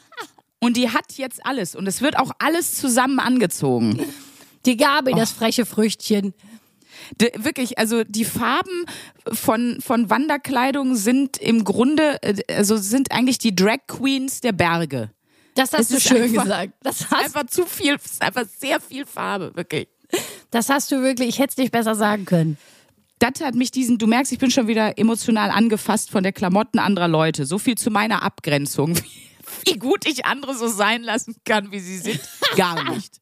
[0.61, 1.75] und die hat jetzt alles.
[1.75, 4.01] Und es wird auch alles zusammen angezogen.
[4.67, 5.17] Die Gabi, oh.
[5.17, 6.35] das freche Früchtchen.
[7.19, 8.85] De, wirklich, also die Farben
[9.33, 15.11] von, von Wanderkleidung sind im Grunde, äh, also sind eigentlich die Drag Queens der Berge.
[15.55, 16.73] Das hast es du schön einfach, gesagt.
[16.83, 19.89] Das ist einfach zu viel, es ist einfach sehr viel Farbe, wirklich.
[20.51, 22.59] Das hast du wirklich, ich hätte es nicht besser sagen können.
[23.21, 26.79] Das hat mich diesen, du merkst, ich bin schon wieder emotional angefasst von der Klamotten
[26.79, 27.45] anderer Leute.
[27.45, 28.97] So viel zu meiner Abgrenzung.
[29.65, 32.21] Wie, wie gut ich andere so sein lassen kann, wie sie sind.
[32.57, 33.21] Gar nicht.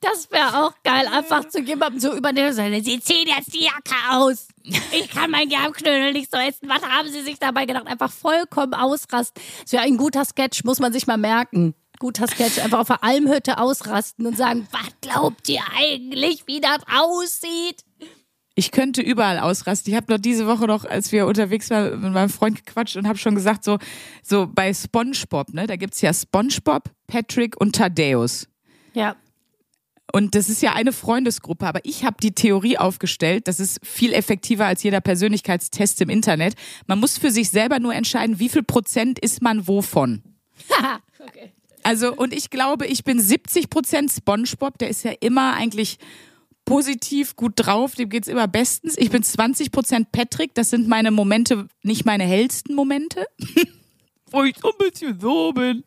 [0.00, 3.64] Das wäre auch geil, einfach zu jemandem so über den sagen, Sie ziehen jetzt die
[3.64, 4.48] Jacke aus.
[4.92, 6.68] Ich kann mein Germknödel nicht so essen.
[6.68, 7.86] Was haben Sie sich dabei gedacht?
[7.86, 9.42] Einfach vollkommen ausrasten.
[9.62, 11.74] Das wäre ein guter Sketch, muss man sich mal merken.
[12.04, 16.80] Guter Sketch, einfach auf der Almhütte ausrasten und sagen, was glaubt ihr eigentlich, wie das
[16.94, 17.82] aussieht?
[18.54, 19.90] Ich könnte überall ausrasten.
[19.90, 23.08] Ich habe noch diese Woche noch, als wir unterwegs waren, mit meinem Freund gequatscht und
[23.08, 23.78] habe schon gesagt, so,
[24.22, 28.48] so bei SpongeBob, ne, da gibt's ja SpongeBob, Patrick und Thaddeus.
[28.92, 29.16] Ja.
[30.12, 34.12] Und das ist ja eine Freundesgruppe, aber ich habe die Theorie aufgestellt, das ist viel
[34.12, 36.52] effektiver als jeder Persönlichkeitstest im Internet.
[36.86, 40.22] Man muss für sich selber nur entscheiden, wie viel Prozent ist man wovon.
[41.18, 41.54] okay.
[41.84, 45.98] Also, und ich glaube, ich bin 70 Prozent SpongeBob, der ist ja immer eigentlich
[46.64, 48.96] positiv, gut drauf, dem geht's immer bestens.
[48.96, 53.26] Ich bin 20 Prozent Patrick, das sind meine Momente, nicht meine hellsten Momente.
[54.30, 55.84] Wo ich so ein bisschen so bin.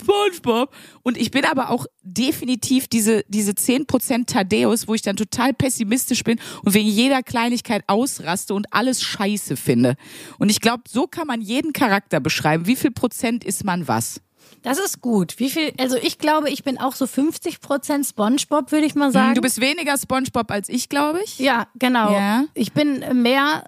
[0.00, 0.72] SpongeBob.
[1.02, 5.52] Und ich bin aber auch definitiv diese, diese 10 Prozent Thaddeus, wo ich dann total
[5.52, 9.96] pessimistisch bin und wegen jeder Kleinigkeit ausraste und alles scheiße finde.
[10.38, 12.66] Und ich glaube, so kann man jeden Charakter beschreiben.
[12.66, 14.20] Wie viel Prozent ist man was?
[14.62, 15.38] Das ist gut.
[15.38, 19.12] Wie viel, also ich glaube, ich bin auch so 50 Prozent Spongebob, würde ich mal
[19.12, 19.34] sagen.
[19.34, 21.38] Du bist weniger Spongebob als ich, glaube ich.
[21.38, 22.12] Ja, genau.
[22.12, 22.44] Ja.
[22.54, 23.64] Ich bin mehr,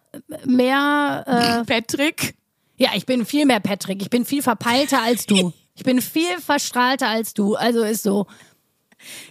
[0.47, 2.35] mehr, Patrick.
[2.79, 4.03] äh, ja, ich bin viel mehr Patrick.
[4.03, 5.53] Ich bin viel verpeilter als du.
[5.77, 7.55] Ich bin viel verstrahlter als du.
[7.55, 8.27] Also ist so.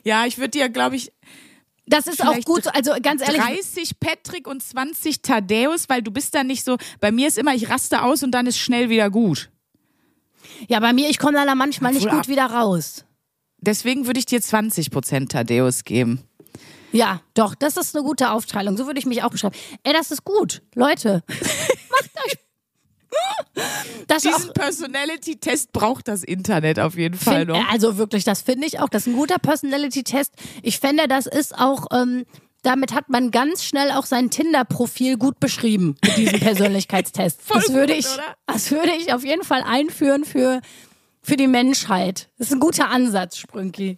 [0.03, 1.11] Ja, ich würde dir, glaube ich,
[1.85, 2.63] Das ist auch gut.
[2.63, 2.71] so.
[2.71, 7.11] Also ganz ehrlich, 30 Patrick und 20 Thaddeus, weil du bist dann nicht so, bei
[7.11, 9.51] mir ist immer, ich raste aus und dann ist schnell wieder gut.
[10.67, 13.05] Ja, bei mir, ich komme da manchmal nicht gut wieder raus.
[13.61, 16.23] Deswegen würde ich dir 20 Prozent Thaddeus geben.
[16.91, 18.77] Ja, doch, das ist eine gute Aufteilung.
[18.77, 19.55] So würde ich mich auch beschreiben.
[19.83, 20.61] Ey, das ist gut.
[20.75, 22.33] Leute, macht euch.
[24.07, 27.69] Das Diesen Personality-Test braucht das Internet auf jeden Fall find, noch.
[27.69, 28.89] also wirklich, das finde ich auch.
[28.89, 30.33] Das ist ein guter Personality-Test.
[30.63, 32.25] Ich fände, das ist auch, ähm,
[32.61, 37.41] damit hat man ganz schnell auch sein Tinder-Profil gut beschrieben mit diesem Persönlichkeitstest.
[37.49, 38.07] Das würde ich,
[38.45, 40.61] das würde ich auf jeden Fall einführen für,
[41.21, 42.29] für die Menschheit.
[42.37, 43.95] Das ist ein guter Ansatz, Sprünki.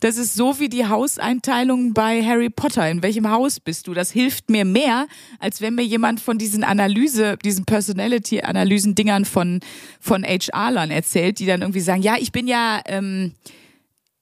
[0.00, 2.90] Das ist so wie die Hauseinteilung bei Harry Potter.
[2.90, 3.94] In welchem Haus bist du?
[3.94, 5.06] Das hilft mir mehr,
[5.38, 9.60] als wenn mir jemand von diesen Analyse, diesen Personality-Analysen-Dingern von,
[10.00, 13.34] von HR-Lern erzählt, die dann irgendwie sagen, ja, ich bin ja, ähm,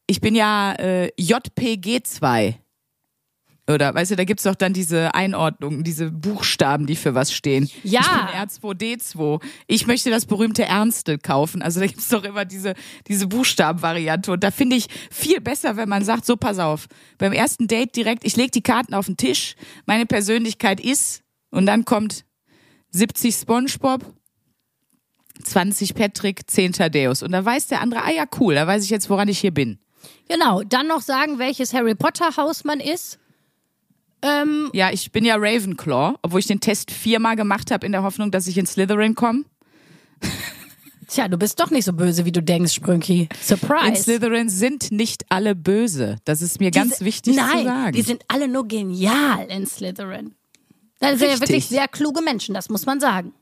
[0.07, 2.57] ich bin ja äh, JPG2.
[3.71, 7.71] Oder, weißt du, da gibt's doch dann diese Einordnungen, diese Buchstaben, die für was stehen.
[7.83, 8.01] Ja.
[8.01, 9.43] Ich bin R2D2.
[9.67, 11.63] Ich möchte das berühmte Ernste kaufen.
[11.63, 12.75] Also da gibt's doch immer diese,
[13.09, 14.33] diese Buchstabenvariante.
[14.33, 16.87] Und da finde ich viel besser, wenn man sagt, so pass auf,
[17.19, 19.55] beim ersten Date direkt, ich lege die Karten auf den Tisch,
[19.87, 22.25] meine Persönlichkeit ist, und dann kommt
[22.91, 24.05] 70 Spongebob,
[25.43, 27.23] 20 Patrick, 10 Thaddeus.
[27.23, 29.53] Und da weiß der andere, ah ja, cool, da weiß ich jetzt, woran ich hier
[29.53, 29.79] bin.
[30.29, 33.19] Genau, dann noch sagen, welches Harry Potter Haus man ist.
[34.23, 38.03] Ähm, Ja, ich bin ja Ravenclaw, obwohl ich den Test viermal gemacht habe in der
[38.03, 39.45] Hoffnung, dass ich in Slytherin komme.
[41.09, 43.23] tja, du bist doch nicht so böse, wie du denkst, Sprünki.
[43.23, 44.03] In Surprise.
[44.03, 46.17] Slytherin sind nicht alle böse.
[46.25, 47.93] Das ist mir ganz Diese- wichtig Nein, zu sagen.
[47.93, 50.35] die sind alle nur genial in Slytherin.
[50.99, 53.33] Das sind ja wirklich sehr kluge Menschen, das muss man sagen.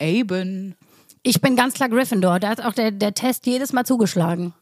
[0.00, 0.76] Aben.
[1.24, 2.38] Ich bin ganz klar Gryffindor.
[2.40, 4.54] Da hat auch der, der Test jedes Mal zugeschlagen.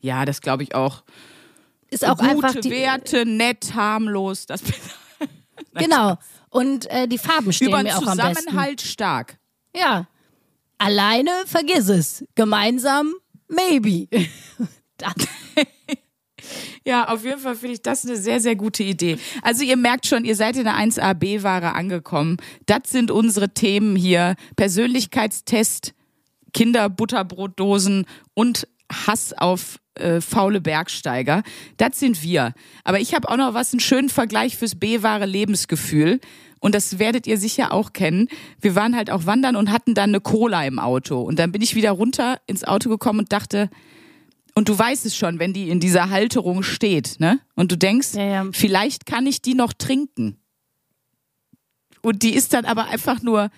[0.00, 1.04] Ja, das glaube ich auch.
[1.92, 2.70] Ist auch Gute einfach die.
[2.70, 4.46] Werte, nett, harmlos.
[4.46, 4.62] Das
[5.74, 6.16] Genau.
[6.50, 8.44] Und äh, die Farben stehen über mir auch am besten.
[8.44, 9.38] Zusammenhalt stark.
[9.74, 10.06] Ja.
[10.78, 12.24] Alleine vergiss es.
[12.34, 13.14] Gemeinsam
[13.48, 14.08] maybe.
[16.84, 19.16] Ja, auf jeden Fall finde ich das eine sehr, sehr gute Idee.
[19.42, 22.38] Also ihr merkt schon, ihr seid in der 1AB-Ware angekommen.
[22.66, 24.34] Das sind unsere Themen hier.
[24.56, 25.94] Persönlichkeitstest,
[26.52, 31.42] Kinderbutterbrotdosen und Hass auf äh, faule Bergsteiger.
[31.76, 32.54] Das sind wir.
[32.84, 36.20] Aber ich habe auch noch was, einen schönen Vergleich fürs B-Ware Lebensgefühl.
[36.60, 38.28] Und das werdet ihr sicher auch kennen.
[38.60, 41.20] Wir waren halt auch wandern und hatten dann eine Cola im Auto.
[41.20, 43.68] Und dann bin ich wieder runter ins Auto gekommen und dachte,
[44.54, 47.40] und du weißt es schon, wenn die in dieser Halterung steht, ne?
[47.54, 48.46] Und du denkst, Ja, ja.
[48.52, 50.36] vielleicht kann ich die noch trinken.
[52.02, 53.50] Und die ist dann aber einfach nur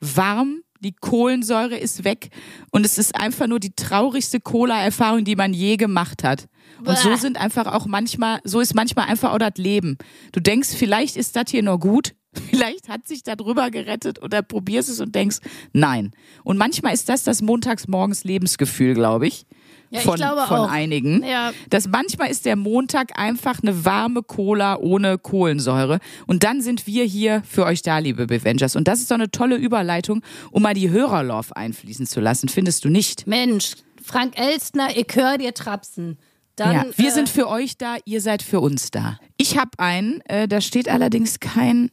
[0.00, 2.30] warm, die Kohlensäure ist weg
[2.70, 6.48] und es ist einfach nur die traurigste Cola-Erfahrung, die man je gemacht hat.
[6.84, 9.98] Und so sind einfach auch manchmal, so ist manchmal einfach auch das Leben.
[10.32, 12.14] Du denkst, vielleicht ist das hier noch gut,
[12.50, 15.38] vielleicht hat sich da drüber gerettet oder probierst es und denkst,
[15.72, 16.12] nein.
[16.44, 19.46] Und manchmal ist das das montagsmorgens Lebensgefühl, glaube ich.
[19.92, 20.70] Ja, ich von, glaube von auch.
[20.70, 21.22] einigen.
[21.22, 21.52] Ja.
[21.68, 25.98] Dass manchmal ist der Montag einfach eine warme Cola ohne Kohlensäure.
[26.26, 28.74] Und dann sind wir hier für euch da, liebe Bevengers.
[28.74, 32.86] Und das ist doch eine tolle Überleitung, um mal die Hörerlove einfließen zu lassen, findest
[32.86, 33.26] du nicht?
[33.26, 36.18] Mensch, Frank Elstner, ich hör dir trapsen.
[36.56, 39.18] Dann, ja, wir äh, sind für euch da, ihr seid für uns da.
[39.36, 41.90] Ich habe einen, äh, da steht allerdings kein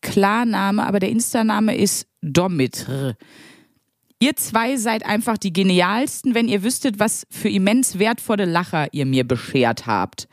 [0.00, 3.16] Klarname, aber der Insta-Name ist Domitr.
[4.22, 9.04] Ihr zwei seid einfach die genialsten, wenn ihr wüsstet, was für immens wertvolle Lacher ihr
[9.04, 10.28] mir beschert habt.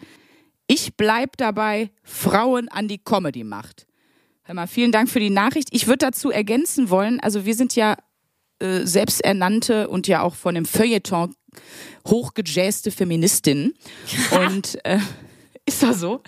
[0.67, 3.88] Ich bleib dabei, Frauen an die Comedy macht.
[4.43, 5.69] Hör mal, vielen Dank für die Nachricht.
[5.71, 7.97] Ich würde dazu ergänzen wollen, also wir sind ja
[8.60, 11.34] äh, selbsternannte und ja auch von dem Feuilleton
[12.06, 13.73] hochgejazste Feministinnen.
[14.45, 14.99] und äh,
[15.65, 16.22] ist doch so.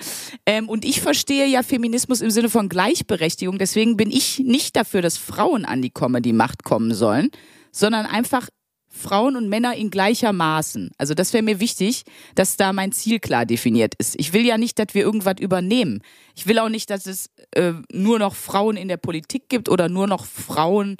[0.45, 3.57] Ähm, und ich verstehe ja Feminismus im Sinne von Gleichberechtigung.
[3.57, 7.29] Deswegen bin ich nicht dafür, dass Frauen an die Comedy-Macht kommen sollen,
[7.71, 8.49] sondern einfach
[8.91, 10.91] Frauen und Männer in gleicher Maßen.
[10.97, 12.03] Also das wäre mir wichtig,
[12.35, 14.15] dass da mein Ziel klar definiert ist.
[14.19, 16.01] Ich will ja nicht, dass wir irgendwas übernehmen.
[16.35, 19.87] Ich will auch nicht, dass es äh, nur noch Frauen in der Politik gibt oder
[19.87, 20.97] nur noch Frauen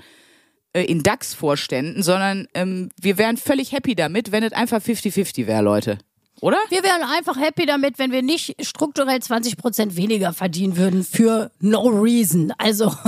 [0.74, 5.62] äh, in DAX-Vorständen, sondern ähm, wir wären völlig happy damit, wenn es einfach 50-50 wäre,
[5.62, 5.98] Leute.
[6.41, 6.58] Oder?
[6.69, 11.51] Wir wären einfach happy damit, wenn wir nicht strukturell 20 Prozent weniger verdienen würden für
[11.60, 12.51] no reason.
[12.58, 12.93] Also.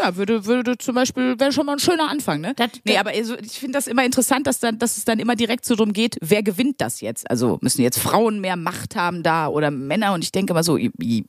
[0.00, 2.52] Ja, würde, würde zum Beispiel, wäre schon mal ein schöner Anfang, ne?
[2.54, 5.34] Das- nee, aber also, ich finde das immer interessant, dass, dann, dass es dann immer
[5.34, 7.28] direkt so drum geht, wer gewinnt das jetzt?
[7.28, 10.14] Also müssen jetzt Frauen mehr Macht haben da oder Männer?
[10.14, 11.24] Und ich denke immer so, i- i-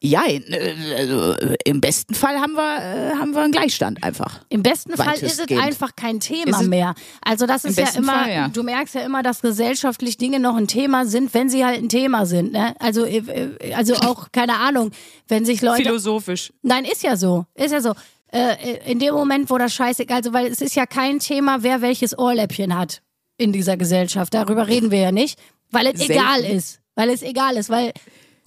[0.00, 1.34] ja, äh, also,
[1.64, 4.40] im besten Fall haben wir, äh, haben wir einen Gleichstand einfach.
[4.48, 6.94] Im besten Fall ist es einfach kein Thema mehr.
[7.20, 8.48] Also das ist ja immer, Fall, ja.
[8.48, 11.88] du merkst ja immer, dass gesellschaftlich Dinge noch ein Thema sind, wenn sie halt ein
[11.88, 12.52] Thema sind.
[12.52, 12.76] Ne?
[12.78, 14.92] Also, äh, also auch, keine Ahnung,
[15.26, 15.82] wenn sich Leute...
[15.82, 16.52] Philosophisch.
[16.62, 17.46] Nein, ist ja so.
[17.54, 17.94] Ist ja so.
[18.30, 21.82] Äh, in dem Moment, wo das scheißegal, also weil es ist ja kein Thema, wer
[21.82, 23.02] welches Ohrläppchen hat
[23.36, 24.32] in dieser Gesellschaft.
[24.32, 26.12] Darüber reden wir ja nicht, weil es Selten.
[26.12, 26.80] egal ist.
[26.94, 27.92] Weil es egal ist, weil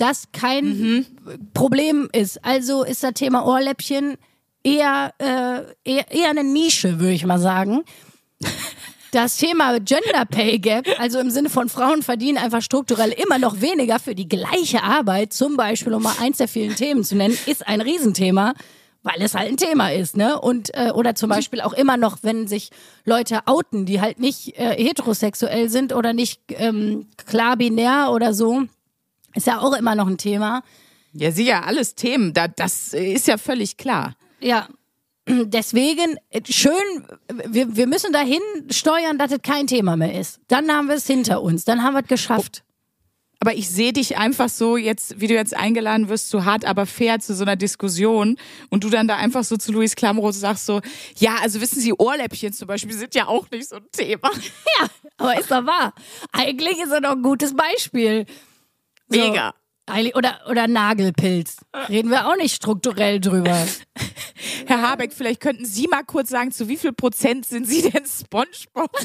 [0.02, 1.06] das kein
[1.54, 2.44] Problem ist.
[2.44, 4.18] Also ist das Thema Ohrläppchen
[4.64, 7.84] eher, äh, eher, eher eine Nische, würde ich mal sagen.
[9.12, 13.60] Das Thema Gender Pay Gap, also im Sinne von Frauen verdienen einfach strukturell immer noch
[13.60, 17.38] weniger für die gleiche Arbeit, zum Beispiel, um mal eins der vielen Themen zu nennen,
[17.46, 18.54] ist ein Riesenthema,
[19.04, 20.40] weil es halt ein Thema ist, ne?
[20.40, 22.70] Und äh, oder zum Beispiel auch immer noch, wenn sich
[23.04, 28.64] Leute outen, die halt nicht äh, heterosexuell sind oder nicht ähm, klar binär oder so,
[29.36, 30.64] ist ja auch immer noch ein Thema.
[31.14, 34.16] Ja, sicher, alles Themen, da, das ist ja völlig klar.
[34.40, 34.68] Ja.
[35.28, 36.18] Deswegen
[36.50, 36.74] schön,
[37.48, 40.40] wir, wir müssen dahin steuern, dass es kein Thema mehr ist.
[40.48, 42.64] Dann haben wir es hinter uns, dann haben wir es geschafft.
[43.40, 46.86] Aber ich sehe dich einfach so jetzt, wie du jetzt eingeladen wirst, zu hart, aber
[46.86, 48.38] fair zu so einer Diskussion
[48.70, 50.80] und du dann da einfach so zu Luis Klamroth sagst so,
[51.18, 54.30] ja, also wissen Sie, Ohrläppchen zum Beispiel sind ja auch nicht so ein Thema.
[54.80, 55.94] Ja, aber ist doch wahr.
[56.32, 58.26] Eigentlich ist er doch ein gutes Beispiel.
[59.12, 59.54] So, Mega.
[59.88, 61.58] eigentlich- Oder, oder Nagelpilz.
[61.90, 63.68] Reden wir auch nicht strukturell drüber.
[64.68, 68.06] Herr Habeck, vielleicht könnten Sie mal kurz sagen, zu wie viel Prozent sind Sie denn
[68.06, 68.90] Spongebob?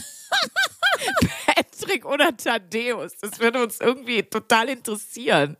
[1.46, 3.12] Patrick oder Thaddeus?
[3.20, 5.56] Das würde uns irgendwie total interessieren.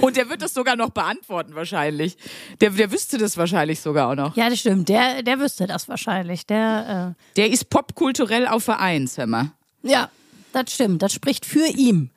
[0.00, 2.16] Und der wird das sogar noch beantworten wahrscheinlich.
[2.60, 4.36] Der, der wüsste das wahrscheinlich sogar auch noch.
[4.36, 4.88] Ja, das stimmt.
[4.88, 6.46] Der, der wüsste das wahrscheinlich.
[6.46, 9.50] Der, Der ist popkulturell auf Vereins, hör mal.
[9.82, 10.10] äh, ja,
[10.52, 11.02] das stimmt.
[11.02, 12.10] Das spricht für ihn.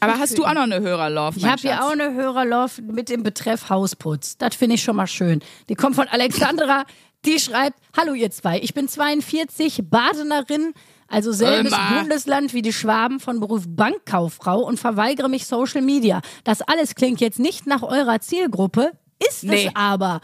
[0.00, 1.38] Aber hast du auch noch eine Hörerlove?
[1.38, 4.36] Ich habe hier auch eine Hörerlauf mit dem Betreff Hausputz.
[4.38, 5.40] Das finde ich schon mal schön.
[5.68, 6.84] Die kommt von Alexandra,
[7.24, 10.72] die schreibt: Hallo ihr zwei, ich bin 42, Badenerin,
[11.08, 12.00] also selbes Immer.
[12.00, 16.20] Bundesland wie die Schwaben von Beruf Bankkauffrau und verweigere mich Social Media.
[16.44, 18.92] Das alles klingt jetzt nicht nach eurer Zielgruppe,
[19.28, 19.66] ist Nee.
[19.66, 20.20] es aber.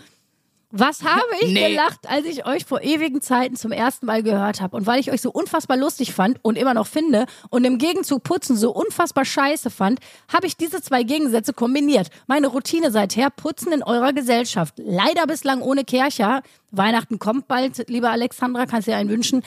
[0.78, 1.70] Was habe ich Nee.
[1.70, 4.76] gelacht, als ich euch vor ewigen Zeiten zum ersten Mal gehört habe?
[4.76, 8.22] Und weil ich euch so unfassbar lustig fand und immer noch finde und im Gegenzug
[8.22, 10.00] Putzen so unfassbar scheiße fand,
[10.32, 12.08] habe ich diese zwei Gegensätze kombiniert.
[12.26, 14.74] Meine Routine seither, Putzen in eurer Gesellschaft.
[14.76, 16.42] Leider bislang ohne Kercher.
[16.72, 19.42] Weihnachten kommt bald, lieber Alexandra, kannst dir einen wünschen.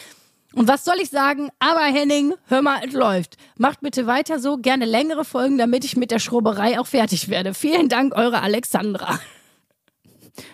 [0.56, 1.50] Und was soll ich sagen?
[1.60, 3.38] Aber Henning, hör mal, es läuft.
[3.56, 7.54] Macht bitte weiter so, gerne längere Folgen, damit ich mit der Schroberei auch fertig werde.
[7.54, 9.20] Vielen Dank, eure Alexandra.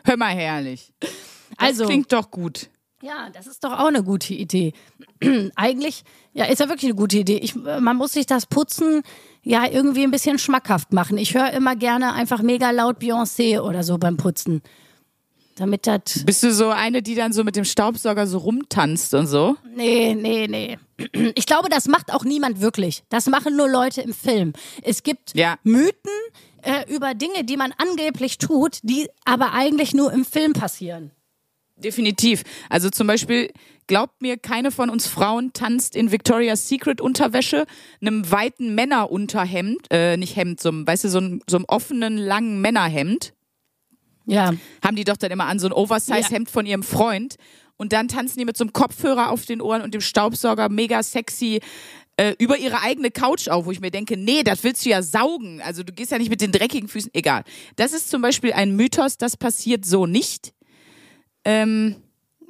[0.04, 0.91] Hör mal herrlich.
[1.00, 1.12] Das
[1.58, 2.69] Also, klingt doch gut.
[3.02, 4.74] Ja, das ist doch auch eine gute Idee.
[5.56, 7.38] Eigentlich, ja, ist ja wirklich eine gute Idee.
[7.38, 9.04] Ich, man muss sich das Putzen
[9.43, 11.17] ja irgendwie ein bisschen schmackhaft machen.
[11.17, 14.62] Ich höre immer gerne einfach mega laut Beyoncé oder so beim Putzen.
[15.58, 16.26] Damit das.
[16.26, 19.56] Bist du so eine, die dann so mit dem Staubsauger so rumtanzt und so?
[19.76, 20.78] Nee, nee, nee.
[21.36, 23.04] Ich glaube, das macht auch niemand wirklich.
[23.10, 24.54] Das machen nur Leute im Film.
[24.82, 25.58] Es gibt Ja.
[25.63, 25.93] Mythen
[26.65, 31.12] äh, über Dinge, die man angeblich tut, die aber eigentlich nur im Film passieren.
[31.78, 32.43] Definitiv.
[32.69, 33.51] Also zum Beispiel,
[33.88, 37.65] glaubt mir, keine von uns Frauen tanzt in Victoria's Secret Unterwäsche,
[38.01, 42.17] einem weiten Männerunterhemd, äh, nicht Hemd, so einem, weißt du, so einem, so einem offenen,
[42.17, 43.34] langen Männerhemd.
[44.25, 44.54] Ja.
[44.84, 47.36] Haben die doch dann immer an, so ein Oversize-Hemd von ihrem Freund.
[47.78, 51.04] Und dann tanzen die mit so einem Kopfhörer auf den Ohren und dem Staubsauger mega
[51.04, 51.60] sexy
[52.17, 55.01] äh, über ihre eigene Couch auf, wo ich mir denke, nee, das willst du ja
[55.01, 55.62] saugen.
[55.62, 57.12] Also du gehst ja nicht mit den dreckigen Füßen.
[57.13, 57.43] Egal.
[57.75, 60.54] Das ist zum Beispiel ein Mythos, das passiert so nicht.
[61.43, 61.97] Ähm,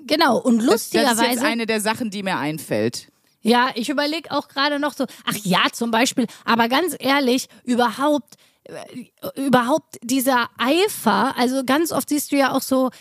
[0.08, 1.32] Genau, und das, das ist lustigerweise.
[1.32, 3.08] jetzt eine der Sachen, die mir einfällt.
[3.41, 8.36] Ja, ich überlege auch gerade noch so, ach ja, zum Beispiel, aber ganz ehrlich, überhaupt,
[8.63, 12.91] äh, überhaupt dieser Eifer, also ganz oft siehst du ja auch so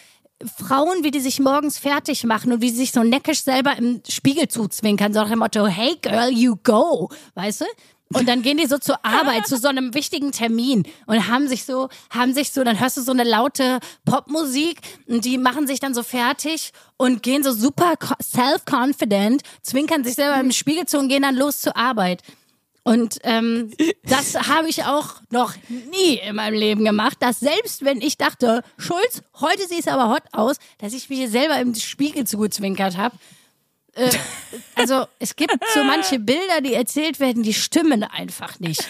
[0.57, 4.03] Frauen, wie die sich morgens fertig machen und wie sie sich so neckisch selber im
[4.09, 7.65] Spiegel zuzwinkern, so nach dem Motto, hey girl, you go, weißt du?
[8.13, 11.65] Und dann gehen die so zur Arbeit, zu so einem wichtigen Termin und haben sich
[11.65, 15.81] so, haben sich so, dann hörst du so eine laute Popmusik und die machen sich
[15.81, 20.99] dann so fertig und gehen so super co- self-confident, zwinkern sich selber im Spiegel zu
[20.99, 22.23] und gehen dann los zur Arbeit.
[22.85, 23.71] Und ähm,
[24.03, 25.55] das habe ich auch noch
[25.91, 30.13] nie in meinem Leben gemacht, dass selbst wenn ich dachte, Schulz, heute siehst du aber
[30.13, 33.17] hot aus, dass ich mich selber im Spiegel zugezwinkert habe.
[33.95, 34.11] Äh,
[34.75, 38.87] also es gibt so manche Bilder, die erzählt werden, die stimmen einfach nicht.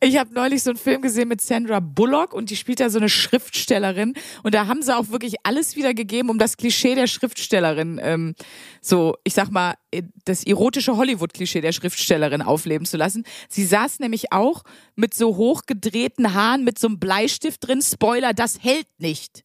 [0.00, 2.98] Ich habe neulich so einen Film gesehen mit Sandra Bullock und die spielt da so
[2.98, 7.06] eine Schriftstellerin und da haben sie auch wirklich alles wieder gegeben, um das Klischee der
[7.06, 8.34] Schriftstellerin, ähm,
[8.80, 13.24] so ich sag mal, äh, das erotische Hollywood-Klischee der Schriftstellerin aufleben zu lassen.
[13.48, 14.64] Sie saß nämlich auch
[14.96, 17.80] mit so hochgedrehten Haaren, mit so einem Bleistift drin.
[17.80, 19.44] Spoiler, das hält nicht.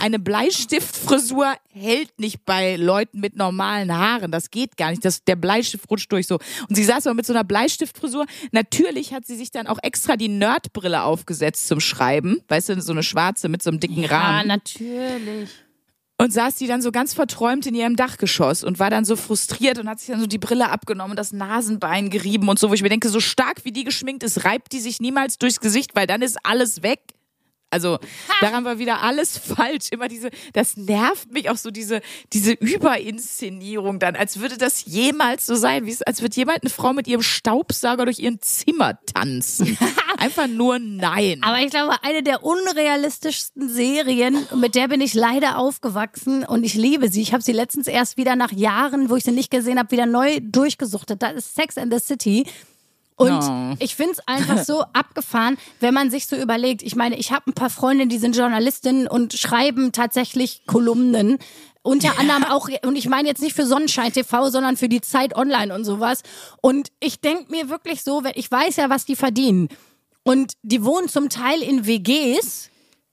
[0.00, 4.30] Eine Bleistiftfrisur hält nicht bei Leuten mit normalen Haaren.
[4.32, 5.04] Das geht gar nicht.
[5.04, 6.38] Das, der Bleistift rutscht durch so.
[6.68, 8.26] Und sie saß aber mit so einer Bleistiftfrisur.
[8.52, 12.40] Natürlich hat sie sich dann auch extra die Nerdbrille aufgesetzt zum Schreiben.
[12.48, 14.48] Weißt du, so eine schwarze mit so einem dicken Ja, Rahmen.
[14.48, 15.50] natürlich.
[16.18, 19.78] Und saß die dann so ganz verträumt in ihrem Dachgeschoss und war dann so frustriert
[19.78, 22.74] und hat sich dann so die Brille abgenommen und das Nasenbein gerieben und so, wo
[22.74, 25.96] ich mir denke, so stark wie die geschminkt ist, reibt die sich niemals durchs Gesicht,
[25.96, 27.00] weil dann ist alles weg.
[27.72, 27.98] Also
[28.40, 29.88] daran war wieder alles falsch.
[29.90, 32.00] Immer diese, das nervt mich auch so diese
[32.32, 36.70] diese Überinszenierung dann, als würde das jemals so sein, wie es, als würde jemand eine
[36.70, 39.76] Frau mit ihrem Staubsauger durch ihren Zimmer tanzen.
[40.18, 41.42] Einfach nur nein.
[41.42, 46.74] Aber ich glaube, eine der unrealistischsten Serien, mit der bin ich leider aufgewachsen und ich
[46.74, 47.22] liebe sie.
[47.22, 50.06] Ich habe sie letztens erst wieder nach Jahren, wo ich sie nicht gesehen habe, wieder
[50.06, 51.22] neu durchgesuchtet.
[51.22, 52.46] Das ist Sex and the City.
[53.16, 53.74] Und Oh.
[53.78, 56.82] ich finde es einfach so abgefahren, wenn man sich so überlegt.
[56.82, 61.38] Ich meine, ich habe ein paar Freundinnen, die sind Journalistinnen und schreiben tatsächlich Kolumnen.
[61.82, 65.34] Unter anderem auch, und ich meine jetzt nicht für Sonnenschein TV, sondern für die Zeit
[65.36, 66.22] online und sowas.
[66.60, 69.68] Und ich denke mir wirklich so, ich weiß ja, was die verdienen.
[70.22, 72.70] Und die wohnen zum Teil in WGs,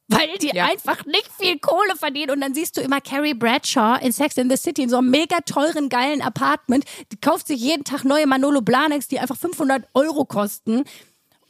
[0.09, 0.65] weil die Ja.
[0.65, 2.31] einfach nicht viel Kohle verdienen.
[2.31, 5.09] Und dann siehst du immer Carrie Bradshaw in Sex in the City in so einem
[5.09, 6.83] mega teuren, geilen Apartment.
[7.11, 10.83] Die kauft sich jeden Tag neue Manolo Blahniks, die einfach 500 Euro kosten.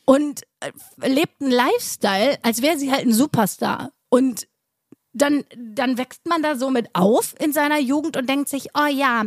[0.06, 0.72] Und äh,
[1.08, 3.92] lebt einen Lifestyle, als wäre sie halt ein Superstar.
[4.10, 4.48] Und
[5.14, 8.88] dann, dann wächst man da so mit auf in seiner Jugend und denkt sich, oh
[8.88, 9.26] ja,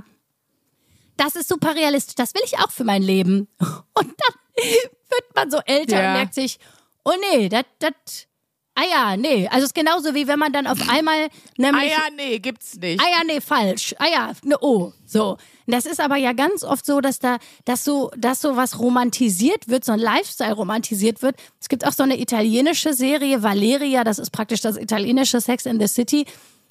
[1.16, 3.48] das ist super realistisch, das will ich auch für mein Leben.
[3.60, 6.08] Und dann wird man so älter Ja.
[6.08, 6.58] und merkt sich,
[7.04, 7.92] oh nee, das, das,
[8.74, 9.46] ah ja, nee.
[9.48, 12.76] Also es ist genauso wie wenn man dann auf einmal nämlich, Ah ja, nee, gibt's
[12.76, 13.00] nicht.
[13.00, 15.36] ah ja, nee, falsch, ah ja, ne O, so.
[15.66, 19.68] Das ist aber ja ganz oft so, dass da, dass so, dass so was romantisiert
[19.68, 21.36] wird, so ein Lifestyle romantisiert wird.
[21.60, 25.78] Es gibt auch so eine italienische Serie, Valeria, das ist praktisch das italienische Sex in
[25.80, 26.26] the City.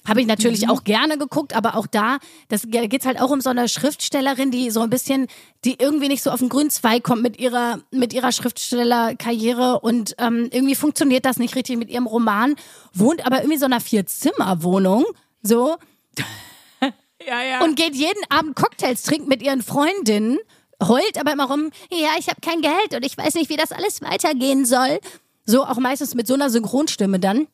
[0.06, 3.40] Habe ich natürlich auch gerne geguckt, aber auch da, das da geht's halt auch um
[3.40, 5.28] so eine Schriftstellerin, die so ein bisschen,
[5.64, 10.16] die irgendwie nicht so auf den grünen Zweig kommt mit ihrer, mit ihrer Schriftstellerkarriere und
[10.18, 12.56] ähm, irgendwie funktioniert das nicht richtig mit ihrem Roman,
[12.92, 15.04] wohnt aber irgendwie so in einer Vier-Zimmer-Wohnung,
[15.42, 15.76] so,
[17.26, 17.62] Ja, ja.
[17.62, 20.38] und geht jeden Abend Cocktails trinken mit ihren Freundinnen,
[20.82, 23.72] heult aber immer rum, ja, ich habe kein Geld und ich weiß nicht, wie das
[23.72, 24.98] alles weitergehen soll.
[25.44, 27.46] So auch meistens mit so einer Synchronstimme dann,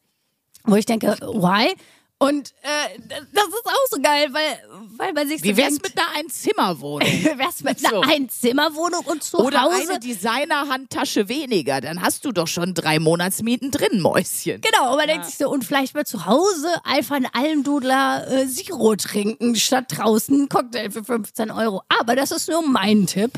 [0.65, 1.75] wo ich denke, why?
[2.21, 2.99] Und äh,
[3.33, 4.59] das ist auch so geil, weil,
[4.97, 7.09] weil man sich so Wie wär's denkt, mit einer Einzimmerwohnung?
[7.09, 8.01] wie wär's mit einer So.
[8.01, 9.91] Einzimmerwohnung und zu Oder Hause?
[9.91, 11.81] eine Designer-Handtasche weniger.
[11.81, 14.61] Dann hast du doch schon drei Monatsmieten drin, Mäuschen.
[14.61, 18.49] Genau, und man denkt sich so, und vielleicht mal zu Hause einfach einen Almdudler äh,
[18.49, 21.83] Zero trinken, statt draußen einen Cocktail für 15 Euro.
[22.01, 23.31] Aber das ist nur mein Tipp.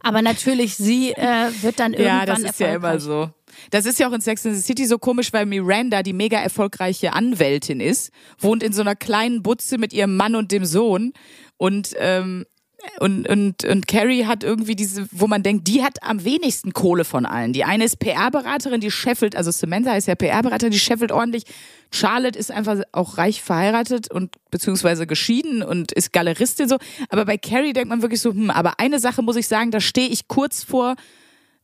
[0.00, 3.28] Aber natürlich, sie äh, wird dann irgendwann Ja, das ist ja immer so.
[3.70, 6.38] Das ist ja auch in Sex and the City so komisch, weil Miranda die mega
[6.38, 11.12] erfolgreiche Anwältin ist, wohnt in so einer kleinen Butze mit ihrem Mann und dem Sohn
[11.56, 12.44] und ähm,
[13.00, 17.04] und, und, und Carrie hat irgendwie diese, wo man denkt, die hat am wenigsten Kohle
[17.04, 17.52] von allen.
[17.52, 21.44] Die eine ist PR-Beraterin, die scheffelt, also Samantha ist ja PR-Beraterin, die scheffelt ordentlich.
[21.90, 26.76] Charlotte ist einfach auch reich verheiratet und beziehungsweise geschieden und ist Galeristin so.
[27.08, 29.80] Aber bei Carrie denkt man wirklich so, hm, aber eine Sache muss ich sagen, da
[29.80, 30.96] stehe ich kurz vor,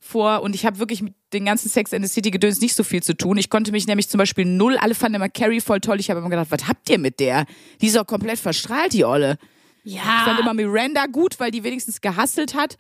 [0.05, 2.82] vor und ich habe wirklich mit den ganzen Sex and the City Gedöns nicht so
[2.82, 3.38] viel zu tun.
[3.38, 6.00] Ich konnte mich nämlich zum Beispiel null, alle fanden immer Carrie voll toll.
[6.00, 7.46] Ich habe immer gedacht, was habt ihr mit der?
[7.80, 9.38] Die ist doch komplett verstrahlt, die Olle.
[9.84, 12.76] Ich fand Ja, immer Miranda gut, weil die wenigstens gehustelt hat.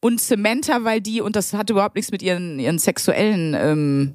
[0.00, 4.14] und Samantha, weil die, und das hatte überhaupt nichts mit ihren, ihren sexuellen ähm,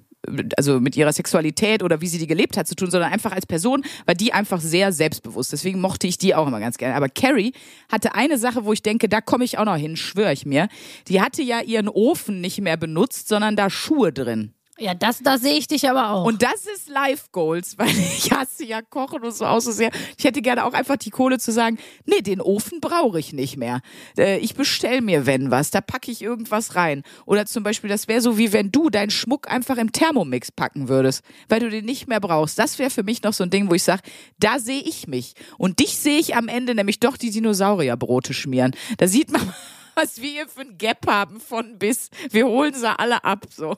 [0.57, 3.45] also mit ihrer Sexualität oder wie sie die gelebt hat zu tun, sondern einfach als
[3.45, 5.51] Person war die einfach sehr selbstbewusst.
[5.51, 6.95] Deswegen mochte ich die auch immer ganz gerne.
[6.95, 7.53] Aber Carrie
[7.89, 10.67] hatte eine Sache, wo ich denke, da komme ich auch noch hin, schwöre ich mir.
[11.07, 14.53] Die hatte ja ihren Ofen nicht mehr benutzt, sondern da Schuhe drin.
[14.79, 16.25] Ja, das, da sehe ich dich aber auch.
[16.25, 19.89] Und das ist Life Goals, weil ich hasse ja Kochen und so aus so sehr.
[20.17, 23.57] Ich hätte gerne auch einfach die Kohle zu sagen, nee, den Ofen brauche ich nicht
[23.57, 23.81] mehr.
[24.17, 27.03] Äh, ich bestell mir, wenn was, da packe ich irgendwas rein.
[27.25, 30.89] Oder zum Beispiel, das wäre so wie wenn du deinen Schmuck einfach im Thermomix packen
[30.89, 32.59] würdest, weil du den nicht mehr brauchst.
[32.59, 34.03] Das wäre für mich noch so ein Ding, wo ich sage,
[34.39, 35.33] da sehe ich mich.
[35.57, 38.75] Und dich sehe ich am Ende nämlich doch die Dinosaurierbrote schmieren.
[38.97, 39.41] Da sieht man
[39.97, 42.09] was wir hier für ein Gap haben von bis.
[42.29, 43.75] Wir holen sie alle ab, so.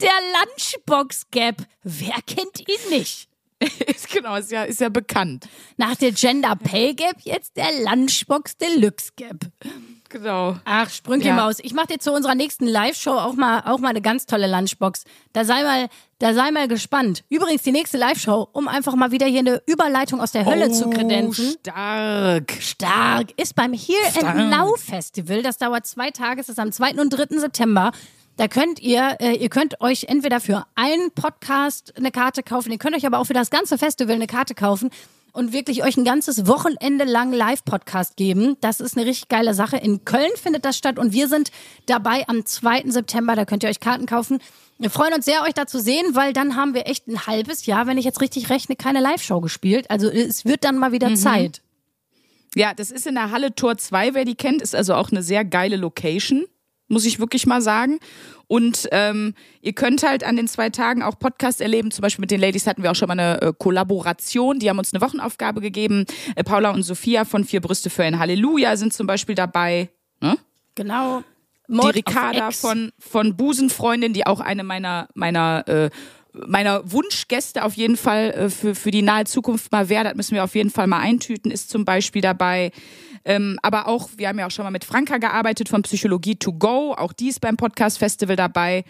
[0.00, 1.56] Der Lunchbox-Gap.
[1.82, 3.28] Wer kennt ihn nicht?
[3.86, 5.46] ist genau, ist ja, ist ja bekannt.
[5.76, 9.36] Nach der Gender Pay Gap jetzt der Lunchbox Deluxe Gap.
[10.10, 10.56] Genau.
[10.64, 11.58] Ach, Sprünkelmaus.
[11.58, 11.64] Ja.
[11.64, 15.04] Ich mache dir zu unserer nächsten Live-Show auch mal, auch mal eine ganz tolle Lunchbox.
[15.32, 15.88] Da sei mal,
[16.18, 17.22] da sei mal gespannt.
[17.28, 20.72] Übrigens, die nächste Live-Show, um einfach mal wieder hier eine Überleitung aus der Hölle oh,
[20.72, 21.56] zu kredenzen.
[21.60, 22.52] Stark.
[22.60, 23.40] Stark.
[23.40, 24.34] Ist beim Here stark.
[24.34, 25.42] and Now Festival.
[25.42, 26.40] Das dauert zwei Tage.
[26.40, 26.94] Es ist am 2.
[26.94, 27.38] und 3.
[27.38, 27.92] September.
[28.36, 32.78] Da könnt ihr, äh, ihr könnt euch entweder für einen Podcast eine Karte kaufen, ihr
[32.78, 34.88] könnt euch aber auch für das ganze Festival eine Karte kaufen
[35.32, 38.56] und wirklich euch ein ganzes Wochenende lang Live-Podcast geben.
[38.60, 39.76] Das ist eine richtig geile Sache.
[39.76, 41.50] In Köln findet das statt und wir sind
[41.86, 42.84] dabei am 2.
[42.86, 43.36] September.
[43.36, 44.38] Da könnt ihr euch Karten kaufen.
[44.78, 47.66] Wir freuen uns sehr, euch da zu sehen, weil dann haben wir echt ein halbes
[47.66, 49.90] Jahr, wenn ich jetzt richtig rechne, keine Live-Show gespielt.
[49.90, 51.16] Also es wird dann mal wieder mhm.
[51.16, 51.62] Zeit.
[52.54, 55.22] Ja, das ist in der Halle Tor 2, wer die kennt, ist also auch eine
[55.22, 56.46] sehr geile Location
[56.90, 57.98] muss ich wirklich mal sagen.
[58.46, 61.90] Und ähm, ihr könnt halt an den zwei Tagen auch Podcasts erleben.
[61.90, 64.58] Zum Beispiel mit den Ladies hatten wir auch schon mal eine äh, Kollaboration.
[64.58, 66.04] Die haben uns eine Wochenaufgabe gegeben.
[66.34, 69.88] Äh, Paula und Sophia von Vier Brüste für ein Halleluja sind zum Beispiel dabei.
[70.20, 70.36] Ne?
[70.74, 71.22] Genau.
[71.68, 75.90] Mord die Ricarda von, von Busenfreundin, die auch eine meiner, meiner äh,
[76.32, 80.34] meiner Wunschgäste auf jeden Fall äh, für, für die nahe Zukunft mal wäre, das müssen
[80.34, 82.70] wir auf jeden Fall mal eintüten, ist zum Beispiel dabei
[83.24, 86.52] ähm, aber auch, wir haben ja auch schon mal mit Franka gearbeitet von Psychologie to
[86.52, 86.94] Go.
[86.96, 88.84] Auch die ist beim Podcast Festival dabei.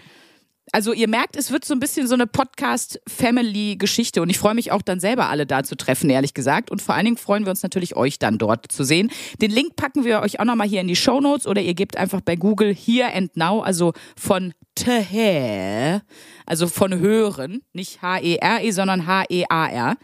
[0.73, 4.71] Also ihr merkt, es wird so ein bisschen so eine Podcast-Family-Geschichte und ich freue mich
[4.71, 6.71] auch dann selber alle da zu treffen, ehrlich gesagt.
[6.71, 9.11] Und vor allen Dingen freuen wir uns natürlich, euch dann dort zu sehen.
[9.41, 11.97] Den Link packen wir euch auch nochmal hier in die Show Notes oder ihr gebt
[11.97, 16.03] einfach bei Google Here and Now, also von Teher,
[16.47, 19.97] also von Hören, nicht H-E-R-E, -E, sondern H-E-A-R,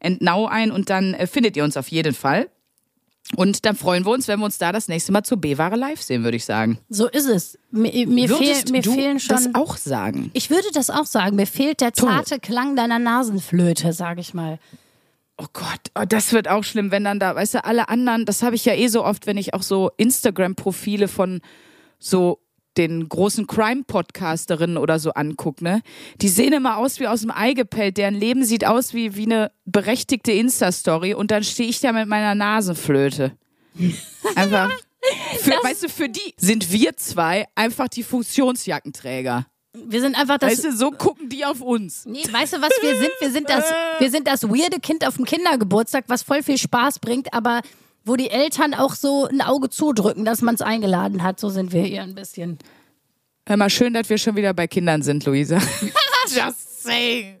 [0.00, 2.48] and Now ein und dann äh, findet ihr uns auf jeden Fall.
[3.34, 6.00] Und dann freuen wir uns, wenn wir uns da das nächste Mal zur B-Ware live
[6.00, 6.78] sehen, würde ich sagen.
[6.88, 7.58] So ist es.
[7.72, 9.34] Mir, mir, fehl, mir du fehlen schon.
[9.34, 10.30] das auch sagen?
[10.32, 11.34] Ich würde das auch sagen.
[11.34, 12.38] Mir fehlt der zarte Toll.
[12.40, 14.60] Klang deiner Nasenflöte, sage ich mal.
[15.38, 18.42] Oh Gott, oh, das wird auch schlimm, wenn dann da, weißt du, alle anderen, das
[18.42, 21.40] habe ich ja eh so oft, wenn ich auch so Instagram-Profile von
[21.98, 22.38] so
[22.76, 25.82] den großen Crime-Podcasterinnen oder so angucke, ne?
[26.20, 27.96] Die sehen immer aus wie aus dem Ei gepellt.
[27.96, 32.08] Deren Leben sieht aus wie, wie eine berechtigte Insta-Story und dann stehe ich da mit
[32.08, 33.32] meiner Nasenflöte.
[34.34, 34.70] Einfach.
[35.38, 39.46] Für, weißt du, für die sind wir zwei einfach die Funktionsjackenträger.
[39.72, 40.52] Wir sind einfach das.
[40.52, 42.06] Weißt du, so gucken die auf uns.
[42.06, 43.10] Nee, weißt du, was wir sind?
[43.20, 43.64] Wir sind das,
[43.98, 47.60] wir sind das weirde Kind auf dem Kindergeburtstag, was voll viel Spaß bringt, aber
[48.06, 51.40] wo die Eltern auch so ein Auge zudrücken, dass man es eingeladen hat.
[51.40, 52.58] So sind wir hier ein bisschen.
[53.46, 55.58] Hör mal, schön, dass wir schon wieder bei Kindern sind, Luisa.
[56.28, 57.40] Just saying.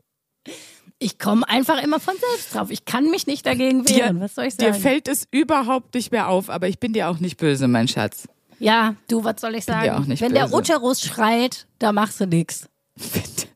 [0.98, 2.70] Ich komme einfach immer von selbst drauf.
[2.70, 4.16] Ich kann mich nicht dagegen wehren.
[4.16, 4.72] Dir, was soll ich sagen?
[4.72, 7.86] Dir fällt es überhaupt nicht mehr auf, aber ich bin dir auch nicht böse, mein
[7.86, 8.28] Schatz.
[8.58, 9.82] Ja, du, was soll ich sagen?
[9.82, 10.48] Bin dir auch nicht Wenn böse.
[10.48, 12.68] der Uterus schreit, da machst du nichts.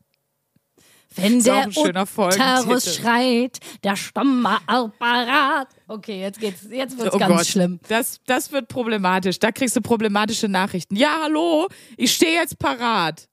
[1.21, 5.67] Wenn der Uterus schreit, der Stommaapparat.
[5.87, 7.47] Okay, jetzt geht's, jetzt wird's oh ganz Gott.
[7.47, 7.79] schlimm.
[7.87, 9.39] Das, das wird problematisch.
[9.39, 10.95] Da kriegst du problematische Nachrichten.
[10.95, 11.67] Ja, hallo,
[11.97, 13.27] ich stehe jetzt parat.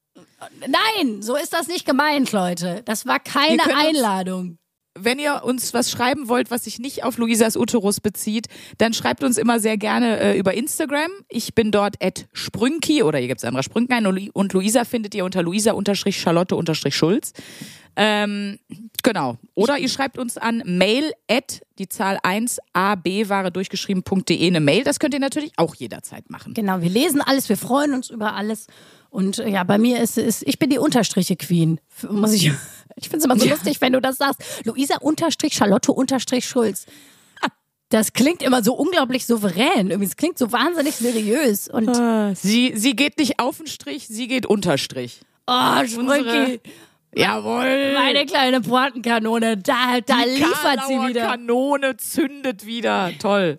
[0.61, 2.83] Nein, so ist das nicht gemeint, Leute.
[2.85, 4.58] Das war keine Einladung
[5.01, 8.47] wenn ihr uns was schreiben wollt, was sich nicht auf Luisas Uterus bezieht,
[8.79, 11.11] dann schreibt uns immer sehr gerne äh, über Instagram.
[11.29, 15.25] Ich bin dort at Sprünki oder hier gibt es Sandra Sprünken und Luisa findet ihr
[15.25, 17.33] unter Luisa-Charlotte-Schulz.
[18.01, 18.61] Ähm,
[19.03, 19.39] genau.
[19.55, 24.85] Oder ihr schreibt uns an mail at die Zahl 1 abware durchgeschrieben.de eine Mail.
[24.85, 26.55] Das könnt ihr natürlich auch jederzeit machen.
[26.55, 28.69] Genau, wir lesen alles, wir freuen uns über alles.
[29.11, 31.81] Und äh, ja, bei mir ist es, ich bin die Unterstriche Queen.
[32.09, 32.53] Muss ich,
[33.03, 33.53] ich finde es immer so ja.
[33.53, 34.43] lustig, wenn du das sagst.
[34.65, 36.87] Luisa Unterstrich Charlotte Unterstrich Schulz.
[37.91, 39.91] Das klingt immer so unglaublich souverän.
[40.03, 41.69] Es klingt so wahnsinnig seriös.
[41.69, 45.21] Und ah, sie, sie geht nicht auf den Strich, sie geht Unterstrich.
[45.47, 46.61] Oh, Sprünki.
[47.15, 47.95] Jawohl.
[47.95, 51.29] Meine kleine Portenkanone, da, da Die liefert sie wieder.
[51.29, 53.13] Kanone zündet wieder.
[53.19, 53.59] Toll.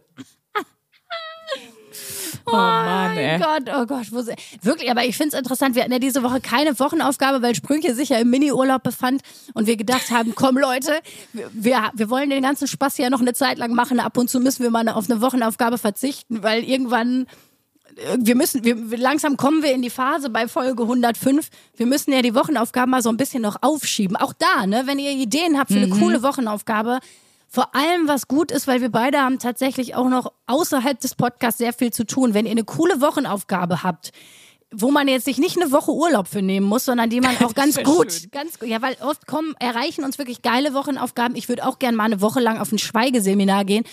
[2.46, 3.38] Oh Mann, ey.
[3.38, 4.08] Mein Gott, oh Gott.
[4.12, 4.24] Wo,
[4.62, 5.76] wirklich, aber ich finde es interessant.
[5.76, 9.22] Wir hatten ja diese Woche keine Wochenaufgabe, weil Sprünche sich ja im Mini-Urlaub befand
[9.54, 11.00] und wir gedacht haben, komm Leute,
[11.34, 14.00] wir, wir wollen den ganzen Spaß ja noch eine Zeit lang machen.
[14.00, 17.28] Ab und zu müssen wir mal auf eine Wochenaufgabe verzichten, weil irgendwann
[18.18, 21.50] wir müssen, wir, langsam kommen wir in die Phase bei Folge 105.
[21.76, 24.16] Wir müssen ja die Wochenaufgaben mal so ein bisschen noch aufschieben.
[24.16, 26.00] Auch da, ne, wenn ihr Ideen habt für eine Mhm.
[26.00, 27.00] coole Wochenaufgabe,
[27.52, 31.58] vor allem was gut ist, weil wir beide haben tatsächlich auch noch außerhalb des Podcasts
[31.58, 32.34] sehr viel zu tun.
[32.36, 34.12] Wenn ihr eine coole Wochenaufgabe habt,
[34.72, 37.56] wo man jetzt sich nicht eine Woche Urlaub für nehmen muss, sondern die man auch
[37.56, 38.30] ganz gut, schön.
[38.32, 41.36] ganz gut, ja, weil oft kommen, erreichen uns wirklich geile Wochenaufgaben.
[41.36, 43.84] Ich würde auch gerne mal eine Woche lang auf ein Schweigeseminar gehen.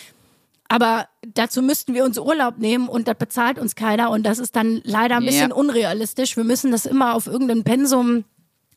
[0.69, 4.55] Aber dazu müssten wir uns Urlaub nehmen und das bezahlt uns keiner und das ist
[4.57, 5.31] dann leider ein Ja.
[5.31, 6.37] bisschen unrealistisch.
[6.37, 8.25] Wir müssen das immer auf irgendein Pensum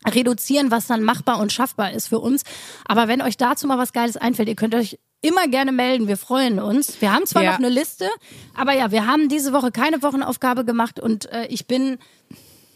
[0.07, 2.43] reduzieren, was dann machbar und schaffbar ist für uns.
[2.85, 6.07] Aber wenn euch dazu mal was Geiles einfällt, ihr könnt euch immer gerne melden.
[6.07, 7.01] Wir freuen uns.
[7.01, 7.51] Wir haben zwar Ja.
[7.51, 8.09] noch eine Liste,
[8.55, 11.97] aber ja, wir haben diese Woche keine Wochenaufgabe gemacht und äh, ich bin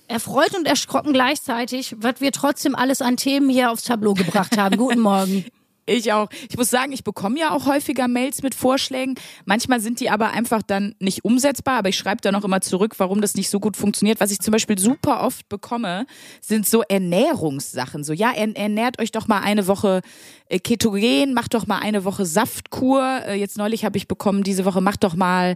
[0.10, 4.76] erfreut und erschrocken gleichzeitig, was wir trotzdem alles an Themen hier aufs Tableau gebracht haben.
[4.78, 5.46] Guten Morgen.
[5.86, 6.30] Ich auch.
[6.50, 9.16] Ich muss sagen, ich bekomme ja auch häufiger Mails mit Vorschlägen.
[9.46, 12.96] Manchmal sind die aber einfach dann nicht umsetzbar, aber ich schreibe dann auch immer zurück,
[13.00, 14.22] warum das nicht so gut funktioniert.
[14.22, 16.06] Was ich zum Beispiel super oft bekomme,
[16.40, 18.06] sind so Ernährungssachen.
[18.06, 20.02] So, ja, er, ernährt euch doch mal eine Woche
[20.48, 23.22] äh, ketogen, macht doch mal eine Woche Saftkur.
[23.26, 25.56] Äh, Jetzt neulich habe ich bekommen, diese Woche macht doch mal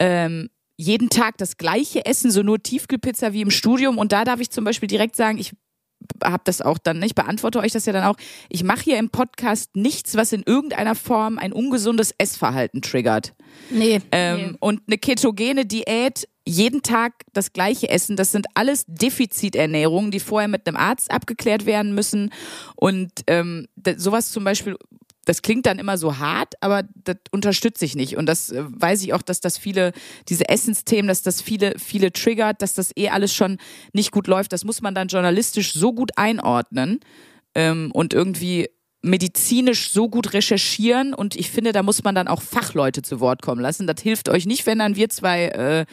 [0.00, 3.96] ähm, jeden Tag das gleiche Essen, so nur Tiefkühlpizza wie im Studium.
[3.96, 5.52] Und da darf ich zum Beispiel direkt sagen, ich
[6.22, 8.16] habe das auch dann, ich beantworte euch das ja dann auch.
[8.48, 13.34] Ich mache hier im Podcast nichts, was in irgendeiner Form ein ungesundes Essverhalten triggert.
[13.70, 14.00] Nee.
[14.12, 14.56] Ähm, nee.
[14.60, 20.48] Und eine ketogene Diät, jeden Tag das gleiche essen, das sind alles Defiziternährungen, die vorher
[20.48, 22.30] mit einem Arzt abgeklärt werden müssen.
[22.76, 23.66] Und ähm,
[23.96, 24.76] sowas zum Beispiel,
[25.26, 28.16] das klingt dann immer so hart, aber das unterstütze ich nicht.
[28.16, 29.92] Und das äh, weiß ich auch, dass das viele,
[30.28, 33.58] diese Essensthemen, dass das viele, viele triggert, dass das eh alles schon
[33.92, 34.52] nicht gut läuft.
[34.52, 37.00] Das muss man dann journalistisch so gut einordnen
[37.54, 38.70] ähm, und irgendwie
[39.02, 43.42] medizinisch so gut recherchieren und ich finde, da muss man dann auch Fachleute zu Wort
[43.42, 43.86] kommen lassen.
[43.86, 45.86] Das hilft euch nicht, wenn dann wir zwei äh,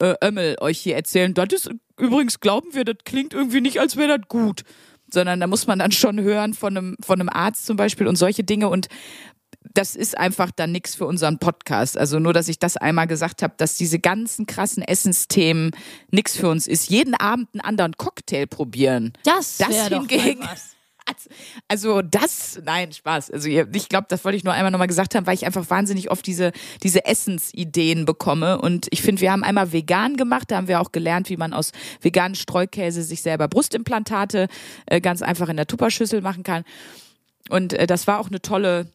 [0.00, 1.32] äh, Ömmel euch hier erzählen.
[1.34, 4.62] Das ist übrigens, glauben wir, das klingt irgendwie nicht, als wäre das gut.
[5.14, 8.16] Sondern da muss man dann schon hören von einem, von einem Arzt zum Beispiel und
[8.16, 8.88] solche Dinge und
[9.72, 11.96] das ist einfach dann nichts für unseren Podcast.
[11.96, 15.70] Also nur, dass ich das einmal gesagt habe, dass diese ganzen krassen Essensthemen
[16.10, 16.90] nichts für uns ist.
[16.90, 19.12] Jeden Abend einen anderen Cocktail probieren.
[19.24, 20.42] Das, Das wär doch mal hingegen.
[20.42, 20.73] was.
[21.68, 23.30] Also das, nein, Spaß.
[23.30, 26.10] Also ich glaube, das wollte ich nur einmal nochmal gesagt haben, weil ich einfach wahnsinnig
[26.10, 26.52] oft diese,
[26.82, 28.60] diese Essensideen bekomme.
[28.60, 31.52] Und ich finde, wir haben einmal vegan gemacht, da haben wir auch gelernt, wie man
[31.52, 34.48] aus veganen Streukäse sich selber Brustimplantate
[34.86, 36.64] äh, ganz einfach in der Tupperschüssel machen kann.
[37.50, 38.90] Und äh, das war auch eine tolle,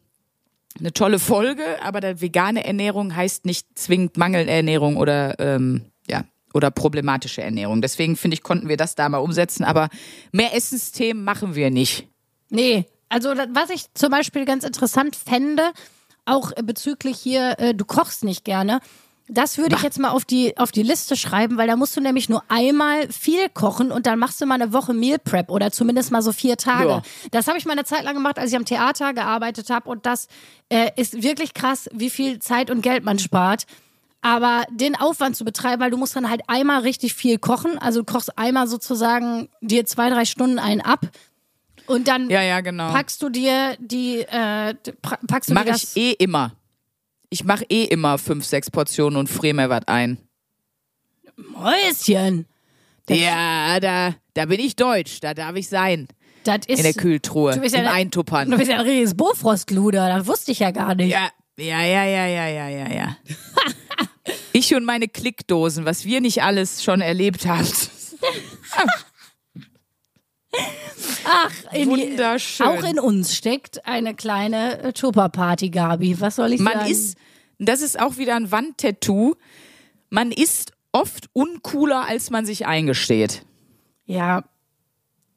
[0.78, 6.24] eine tolle Folge, aber der vegane Ernährung heißt nicht zwingend Mangelernährung oder ähm, ja
[6.54, 7.82] oder problematische Ernährung.
[7.82, 9.88] Deswegen finde ich, konnten wir das da mal umsetzen, aber
[10.32, 12.08] mehr Essensthemen machen wir nicht.
[12.50, 15.72] Nee, also was ich zum Beispiel ganz interessant fände,
[16.24, 18.80] auch bezüglich hier, äh, du kochst nicht gerne,
[19.32, 22.00] das würde ich jetzt mal auf die, auf die Liste schreiben, weil da musst du
[22.00, 25.70] nämlich nur einmal viel kochen und dann machst du mal eine Woche Meal Prep oder
[25.70, 26.88] zumindest mal so vier Tage.
[26.88, 27.02] Ja.
[27.30, 30.04] Das habe ich mal eine Zeit lang gemacht, als ich am Theater gearbeitet habe und
[30.04, 30.26] das
[30.68, 33.66] äh, ist wirklich krass, wie viel Zeit und Geld man spart.
[34.22, 37.78] Aber den Aufwand zu betreiben, weil du musst dann halt einmal richtig viel kochen.
[37.78, 41.06] Also du kochst einmal sozusagen dir zwei, drei Stunden einen ab.
[41.86, 42.92] Und dann Ja, ja, genau.
[42.92, 44.74] packst du dir die, äh,
[45.26, 45.82] packst du dir Mache das.
[45.82, 46.52] ich eh immer.
[47.30, 50.18] Ich mache eh immer fünf, sechs Portionen und friere mir was ein.
[51.36, 52.46] Mäuschen.
[53.08, 56.06] Ja, da, da bin ich deutsch, da darf ich sein.
[56.44, 56.78] Das ist.
[56.78, 58.50] In der Kühltruhe, Du bist ja im Eintuppern.
[58.50, 61.10] Du bist ja ein riesiges Bofrostluder, das wusste ich ja gar nicht.
[61.10, 63.16] Ja, ja, ja, ja, ja, ja, ja, ja.
[64.52, 67.68] ich und meine Klickdosen, was wir nicht alles schon erlebt haben.
[71.24, 72.66] Ach, in, Wunderschön.
[72.66, 76.20] Auch in uns steckt eine kleine äh, Tupper-Party, Gabi.
[76.20, 76.90] Was soll ich Man sagen?
[76.90, 77.16] ist,
[77.58, 79.34] das ist auch wieder ein Wandtattoo,
[80.08, 83.44] man ist oft uncooler, als man sich eingesteht.
[84.06, 84.44] Ja.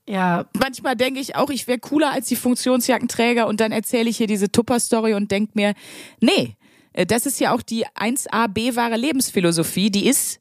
[0.08, 0.46] Ja.
[0.60, 4.28] Manchmal denke ich auch, ich wäre cooler als die Funktionsjackenträger und dann erzähle ich hier
[4.28, 5.74] diese Tupper-Story und denke mir,
[6.20, 6.56] nee,
[6.94, 10.40] das ist ja auch die 1A-B-wahre Lebensphilosophie, die ist,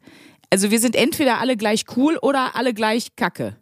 [0.51, 3.57] also wir sind entweder alle gleich cool oder alle gleich kacke.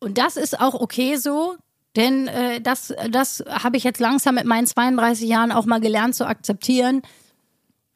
[0.00, 1.56] Und das ist auch okay so,
[1.96, 6.14] denn äh, das, das habe ich jetzt langsam mit meinen 32 Jahren auch mal gelernt
[6.14, 7.02] zu akzeptieren.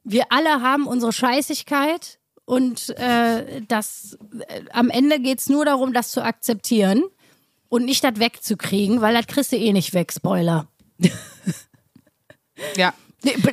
[0.03, 4.17] Wir alle haben unsere Scheißigkeit und äh, das
[4.47, 7.03] äh, am Ende geht's nur darum, das zu akzeptieren
[7.69, 10.67] und nicht das wegzukriegen, weil das kriegst du eh nicht weg, Spoiler.
[12.75, 12.93] Ja.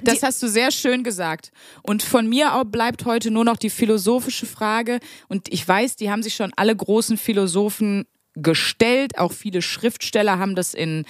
[0.03, 1.53] Das hast du sehr schön gesagt.
[1.83, 5.01] Und von mir auch bleibt heute nur noch die philosophische Frage.
[5.29, 9.18] Und ich weiß, die haben sich schon alle großen Philosophen gestellt.
[9.18, 11.05] Auch viele Schriftsteller haben das in,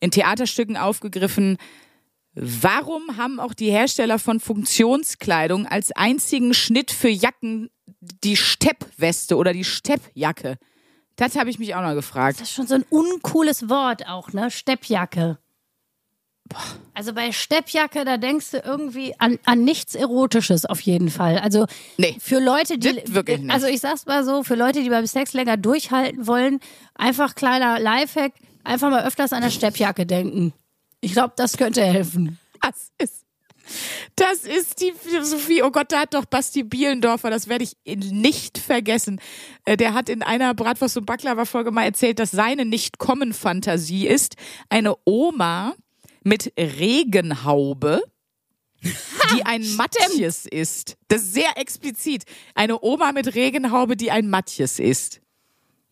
[0.00, 1.56] in Theaterstücken aufgegriffen.
[2.34, 7.70] Warum haben auch die Hersteller von Funktionskleidung als einzigen Schnitt für Jacken
[8.24, 10.58] die Steppweste oder die Steppjacke?
[11.16, 12.40] Das habe ich mich auch noch gefragt.
[12.40, 14.50] Das ist schon so ein uncooles Wort auch, ne?
[14.50, 15.38] Steppjacke.
[16.94, 21.38] Also bei Steppjacke, da denkst du irgendwie an, an nichts Erotisches auf jeden Fall.
[21.38, 23.50] Also nee, für Leute, die wirklich nicht.
[23.50, 26.60] also ich sag's mal so, für Leute, die beim Sex länger durchhalten wollen,
[26.94, 28.32] einfach kleiner Lifehack,
[28.64, 30.52] einfach mal öfters an der Steppjacke denken.
[31.00, 32.38] Ich glaube, das könnte helfen.
[32.60, 33.24] Das ist
[34.16, 35.62] das ist die Philosophie.
[35.62, 39.20] Oh Gott, da hat doch Basti Bielendorfer, das werde ich nicht vergessen.
[39.64, 44.36] Äh, der hat in einer Bratwurst- und Baklava-Folge mal erzählt, dass seine Nicht-Kommen-Fantasie ist,
[44.68, 45.74] eine Oma
[46.22, 48.02] mit Regenhaube,
[48.82, 50.96] die ein Matjes ist.
[51.08, 52.24] Das ist sehr explizit.
[52.54, 55.20] Eine Oma mit Regenhaube, die ein Matjes ist.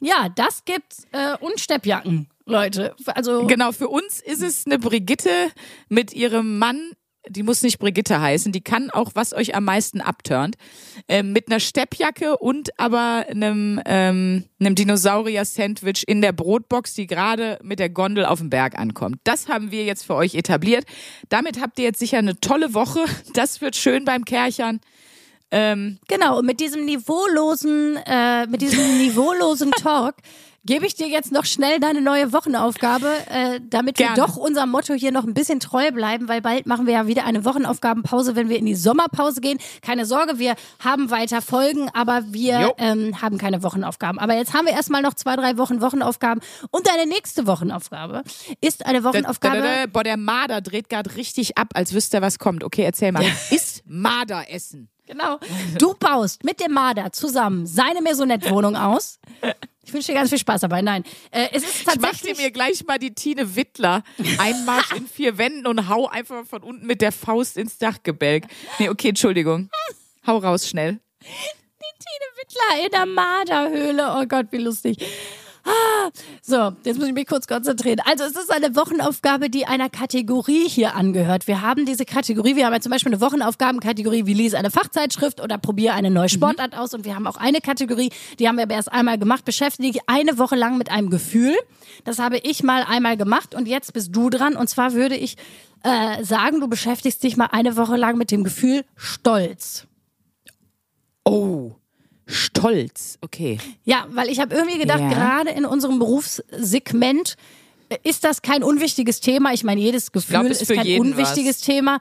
[0.00, 2.94] Ja, das gibt's äh, und Steppjacken, Leute.
[3.06, 5.50] Also genau, für uns ist es eine Brigitte
[5.88, 6.92] mit ihrem Mann
[7.28, 10.56] die muss nicht Brigitte heißen, die kann auch, was euch am meisten abturnt,
[11.08, 17.58] ähm, mit einer Steppjacke und aber einem, ähm, einem Dinosaurier-Sandwich in der Brotbox, die gerade
[17.62, 19.18] mit der Gondel auf dem Berg ankommt.
[19.24, 20.84] Das haben wir jetzt für euch etabliert.
[21.28, 23.04] Damit habt ihr jetzt sicher eine tolle Woche.
[23.34, 24.80] Das wird schön beim Kerchern.
[25.50, 30.16] Ähm, genau, und mit diesem niveaulosen, äh, mit diesem niveaulosen Talk
[30.68, 34.16] gebe ich dir jetzt noch schnell deine neue Wochenaufgabe, äh, damit Gerne.
[34.16, 37.06] wir doch unserem Motto hier noch ein bisschen treu bleiben, weil bald machen wir ja
[37.06, 39.58] wieder eine Wochenaufgabenpause, wenn wir in die Sommerpause gehen.
[39.80, 44.18] Keine Sorge, wir haben weiter Folgen, aber wir ähm, haben keine Wochenaufgaben.
[44.18, 46.42] Aber jetzt haben wir erstmal noch zwei, drei Wochen Wochenaufgaben.
[46.70, 48.22] Und deine nächste Wochenaufgabe
[48.60, 49.56] ist eine Wochenaufgabe.
[49.56, 52.62] Da, da, da, boah, der Marder dreht gerade richtig ab, als wüsste er, was kommt.
[52.62, 53.24] Okay, erzähl mal.
[53.50, 54.90] ist Marder essen?
[55.06, 55.38] Genau.
[55.78, 59.18] Du baust mit dem Marder zusammen seine Maisonette-Wohnung aus.
[59.88, 60.82] Ich wünsche dir ganz viel Spaß dabei.
[60.82, 61.94] Nein, äh, es ist tatsächlich.
[61.94, 64.02] Ich mach dir mir gleich mal die Tine Wittler.
[64.36, 68.44] Einmarsch in vier Wänden und hau einfach von unten mit der Faust ins Dachgebälk.
[68.78, 69.70] Nee, okay, Entschuldigung.
[70.26, 71.00] Hau raus schnell.
[71.22, 71.26] Die
[72.04, 74.14] Tine Wittler in der Marderhöhle.
[74.20, 74.98] Oh Gott, wie lustig.
[76.42, 77.98] So, jetzt muss ich mich kurz konzentrieren.
[78.04, 81.46] Also es ist eine Wochenaufgabe, die einer Kategorie hier angehört.
[81.46, 85.40] Wir haben diese Kategorie, wir haben ja zum Beispiel eine Wochenaufgabenkategorie wie Lies eine Fachzeitschrift
[85.42, 86.78] oder probiere eine neue Sportart mhm.
[86.78, 86.94] aus.
[86.94, 90.02] Und wir haben auch eine Kategorie, die haben wir aber erst einmal gemacht, beschäftige dich
[90.06, 91.54] eine Woche lang mit einem Gefühl.
[92.04, 94.56] Das habe ich mal einmal gemacht und jetzt bist du dran.
[94.56, 95.36] Und zwar würde ich
[95.82, 99.86] äh, sagen, du beschäftigst dich mal eine Woche lang mit dem Gefühl Stolz.
[101.24, 101.72] Oh.
[102.30, 103.58] Stolz, okay.
[103.84, 105.08] Ja, weil ich habe irgendwie gedacht, ja.
[105.08, 107.36] gerade in unserem Berufssegment
[107.88, 109.54] äh, ist das kein unwichtiges Thema.
[109.54, 111.64] Ich meine, jedes Gefühl glaub, ist, ist kein unwichtiges was.
[111.64, 111.98] Thema.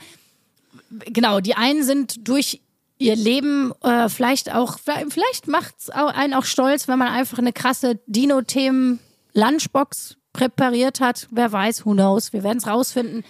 [0.89, 2.59] Genau, die einen sind durch
[2.97, 7.53] ihr Leben äh, vielleicht auch, vielleicht macht es einen auch stolz, wenn man einfach eine
[7.53, 11.27] krasse Dino-Themen-Lunchbox präpariert hat.
[11.31, 12.33] Wer weiß, who knows.
[12.33, 13.23] Wir werden es rausfinden.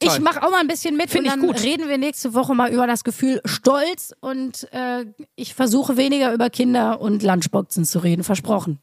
[0.00, 1.62] Ich mache auch mal ein bisschen mit Find und dann gut.
[1.62, 6.50] reden wir nächste Woche mal über das Gefühl Stolz und äh, ich versuche weniger über
[6.50, 8.78] Kinder und Lunchboxen zu reden, versprochen.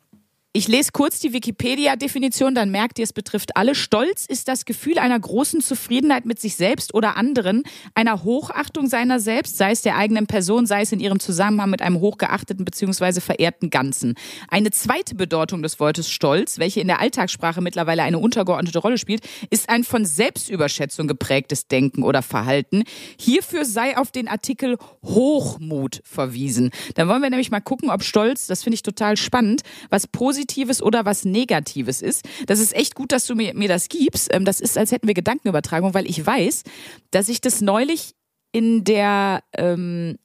[0.55, 3.73] Ich lese kurz die Wikipedia-Definition, dann merkt ihr, es betrifft alle.
[3.73, 7.63] Stolz ist das Gefühl einer großen Zufriedenheit mit sich selbst oder anderen,
[7.95, 11.81] einer Hochachtung seiner selbst, sei es der eigenen Person, sei es in ihrem Zusammenhang mit
[11.81, 13.19] einem hochgeachteten bzw.
[13.19, 14.13] verehrten Ganzen.
[14.47, 19.25] Eine zweite Bedeutung des Wortes Stolz, welche in der Alltagssprache mittlerweile eine untergeordnete Rolle spielt,
[19.49, 22.83] ist ein von Selbstüberschätzung geprägtes Denken oder Verhalten.
[23.17, 26.69] Hierfür sei auf den Artikel Hochmut verwiesen.
[26.93, 30.42] Dann wollen wir nämlich mal gucken, ob Stolz, das finde ich total spannend, was positiv
[30.43, 32.27] Positives oder was Negatives ist.
[32.47, 34.33] Das ist echt gut, dass du mir, mir das gibst.
[34.33, 36.63] Ähm, das ist, als hätten wir Gedankenübertragung, weil ich weiß,
[37.11, 38.13] dass ich das neulich
[38.51, 40.17] in der ähm,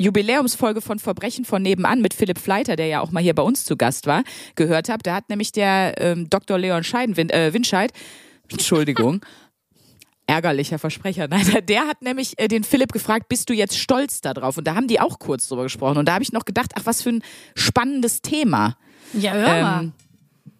[0.00, 3.64] Jubiläumsfolge von Verbrechen von nebenan mit Philipp Fleiter, der ja auch mal hier bei uns
[3.64, 4.22] zu Gast war,
[4.54, 5.02] gehört habe.
[5.02, 6.58] Da hat nämlich der ähm, Dr.
[6.58, 7.92] Leon Scheidenwind, äh, Windscheid,
[8.50, 9.24] Entschuldigung,
[10.26, 11.26] ärgerlicher Versprecher.
[11.30, 14.58] Nein, der hat nämlich äh, den Philipp gefragt, bist du jetzt stolz darauf?
[14.58, 15.96] Und da haben die auch kurz drüber gesprochen.
[15.96, 17.22] Und da habe ich noch gedacht, ach, was für ein
[17.54, 18.76] spannendes Thema.
[19.12, 19.82] Ja, hör mal.
[19.82, 19.92] Ähm,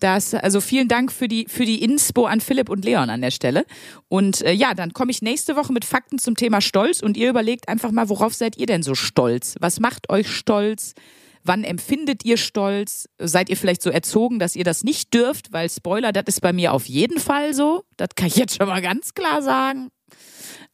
[0.00, 3.30] das, also vielen Dank für die, für die Inspo an Philipp und Leon an der
[3.30, 3.64] Stelle.
[4.08, 7.30] Und äh, ja, dann komme ich nächste Woche mit Fakten zum Thema Stolz und ihr
[7.30, 9.54] überlegt einfach mal, worauf seid ihr denn so stolz?
[9.60, 10.94] Was macht euch stolz?
[11.42, 13.08] Wann empfindet ihr Stolz?
[13.18, 15.52] Seid ihr vielleicht so erzogen, dass ihr das nicht dürft?
[15.52, 17.84] Weil Spoiler, das ist bei mir auf jeden Fall so.
[17.96, 19.90] Das kann ich jetzt schon mal ganz klar sagen.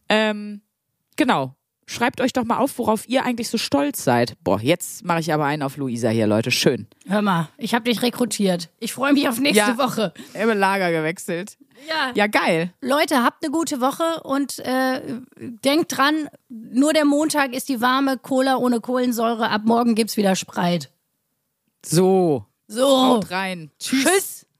[0.08, 0.62] Ähm,
[1.16, 1.54] genau.
[1.92, 4.34] Schreibt euch doch mal auf, worauf ihr eigentlich so stolz seid.
[4.42, 6.50] Boah, jetzt mache ich aber einen auf Luisa hier, Leute.
[6.50, 6.86] Schön.
[7.06, 8.70] Hör mal, ich habe dich rekrutiert.
[8.80, 9.78] Ich freue mich auf nächste Ja.
[9.78, 10.12] Woche.
[10.34, 11.56] Im Lager gewechselt.
[11.88, 12.12] Ja.
[12.14, 12.72] Ja, geil.
[12.80, 15.00] Leute, habt eine gute Woche und äh,
[15.38, 19.50] denkt dran, nur der Montag ist die warme Cola ohne Kohlensäure.
[19.50, 20.90] Ab morgen gibt's wieder Spreit.
[21.84, 22.46] So.
[22.68, 22.86] So.
[22.86, 23.70] Haut rein.
[23.78, 24.46] Tschüss.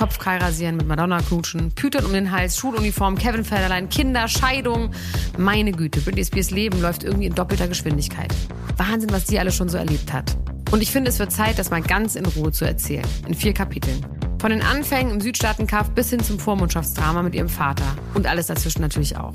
[0.00, 4.92] Kopfkei rasieren, mit Madonna knutschen, Pütern um den Hals, Schuluniform, Kevin Federlein, Kinder, Scheidung.
[5.36, 8.34] Meine Güte, Britney Spears Leben läuft irgendwie in doppelter Geschwindigkeit.
[8.78, 10.34] Wahnsinn, was die alles schon so erlebt hat.
[10.70, 13.04] Und ich finde, es wird Zeit, das mal ganz in Ruhe zu erzählen.
[13.28, 14.06] In vier Kapiteln.
[14.40, 17.84] Von den Anfängen im Südstaatenkampf bis hin zum Vormundschaftsdrama mit ihrem Vater.
[18.14, 19.34] Und alles dazwischen natürlich auch.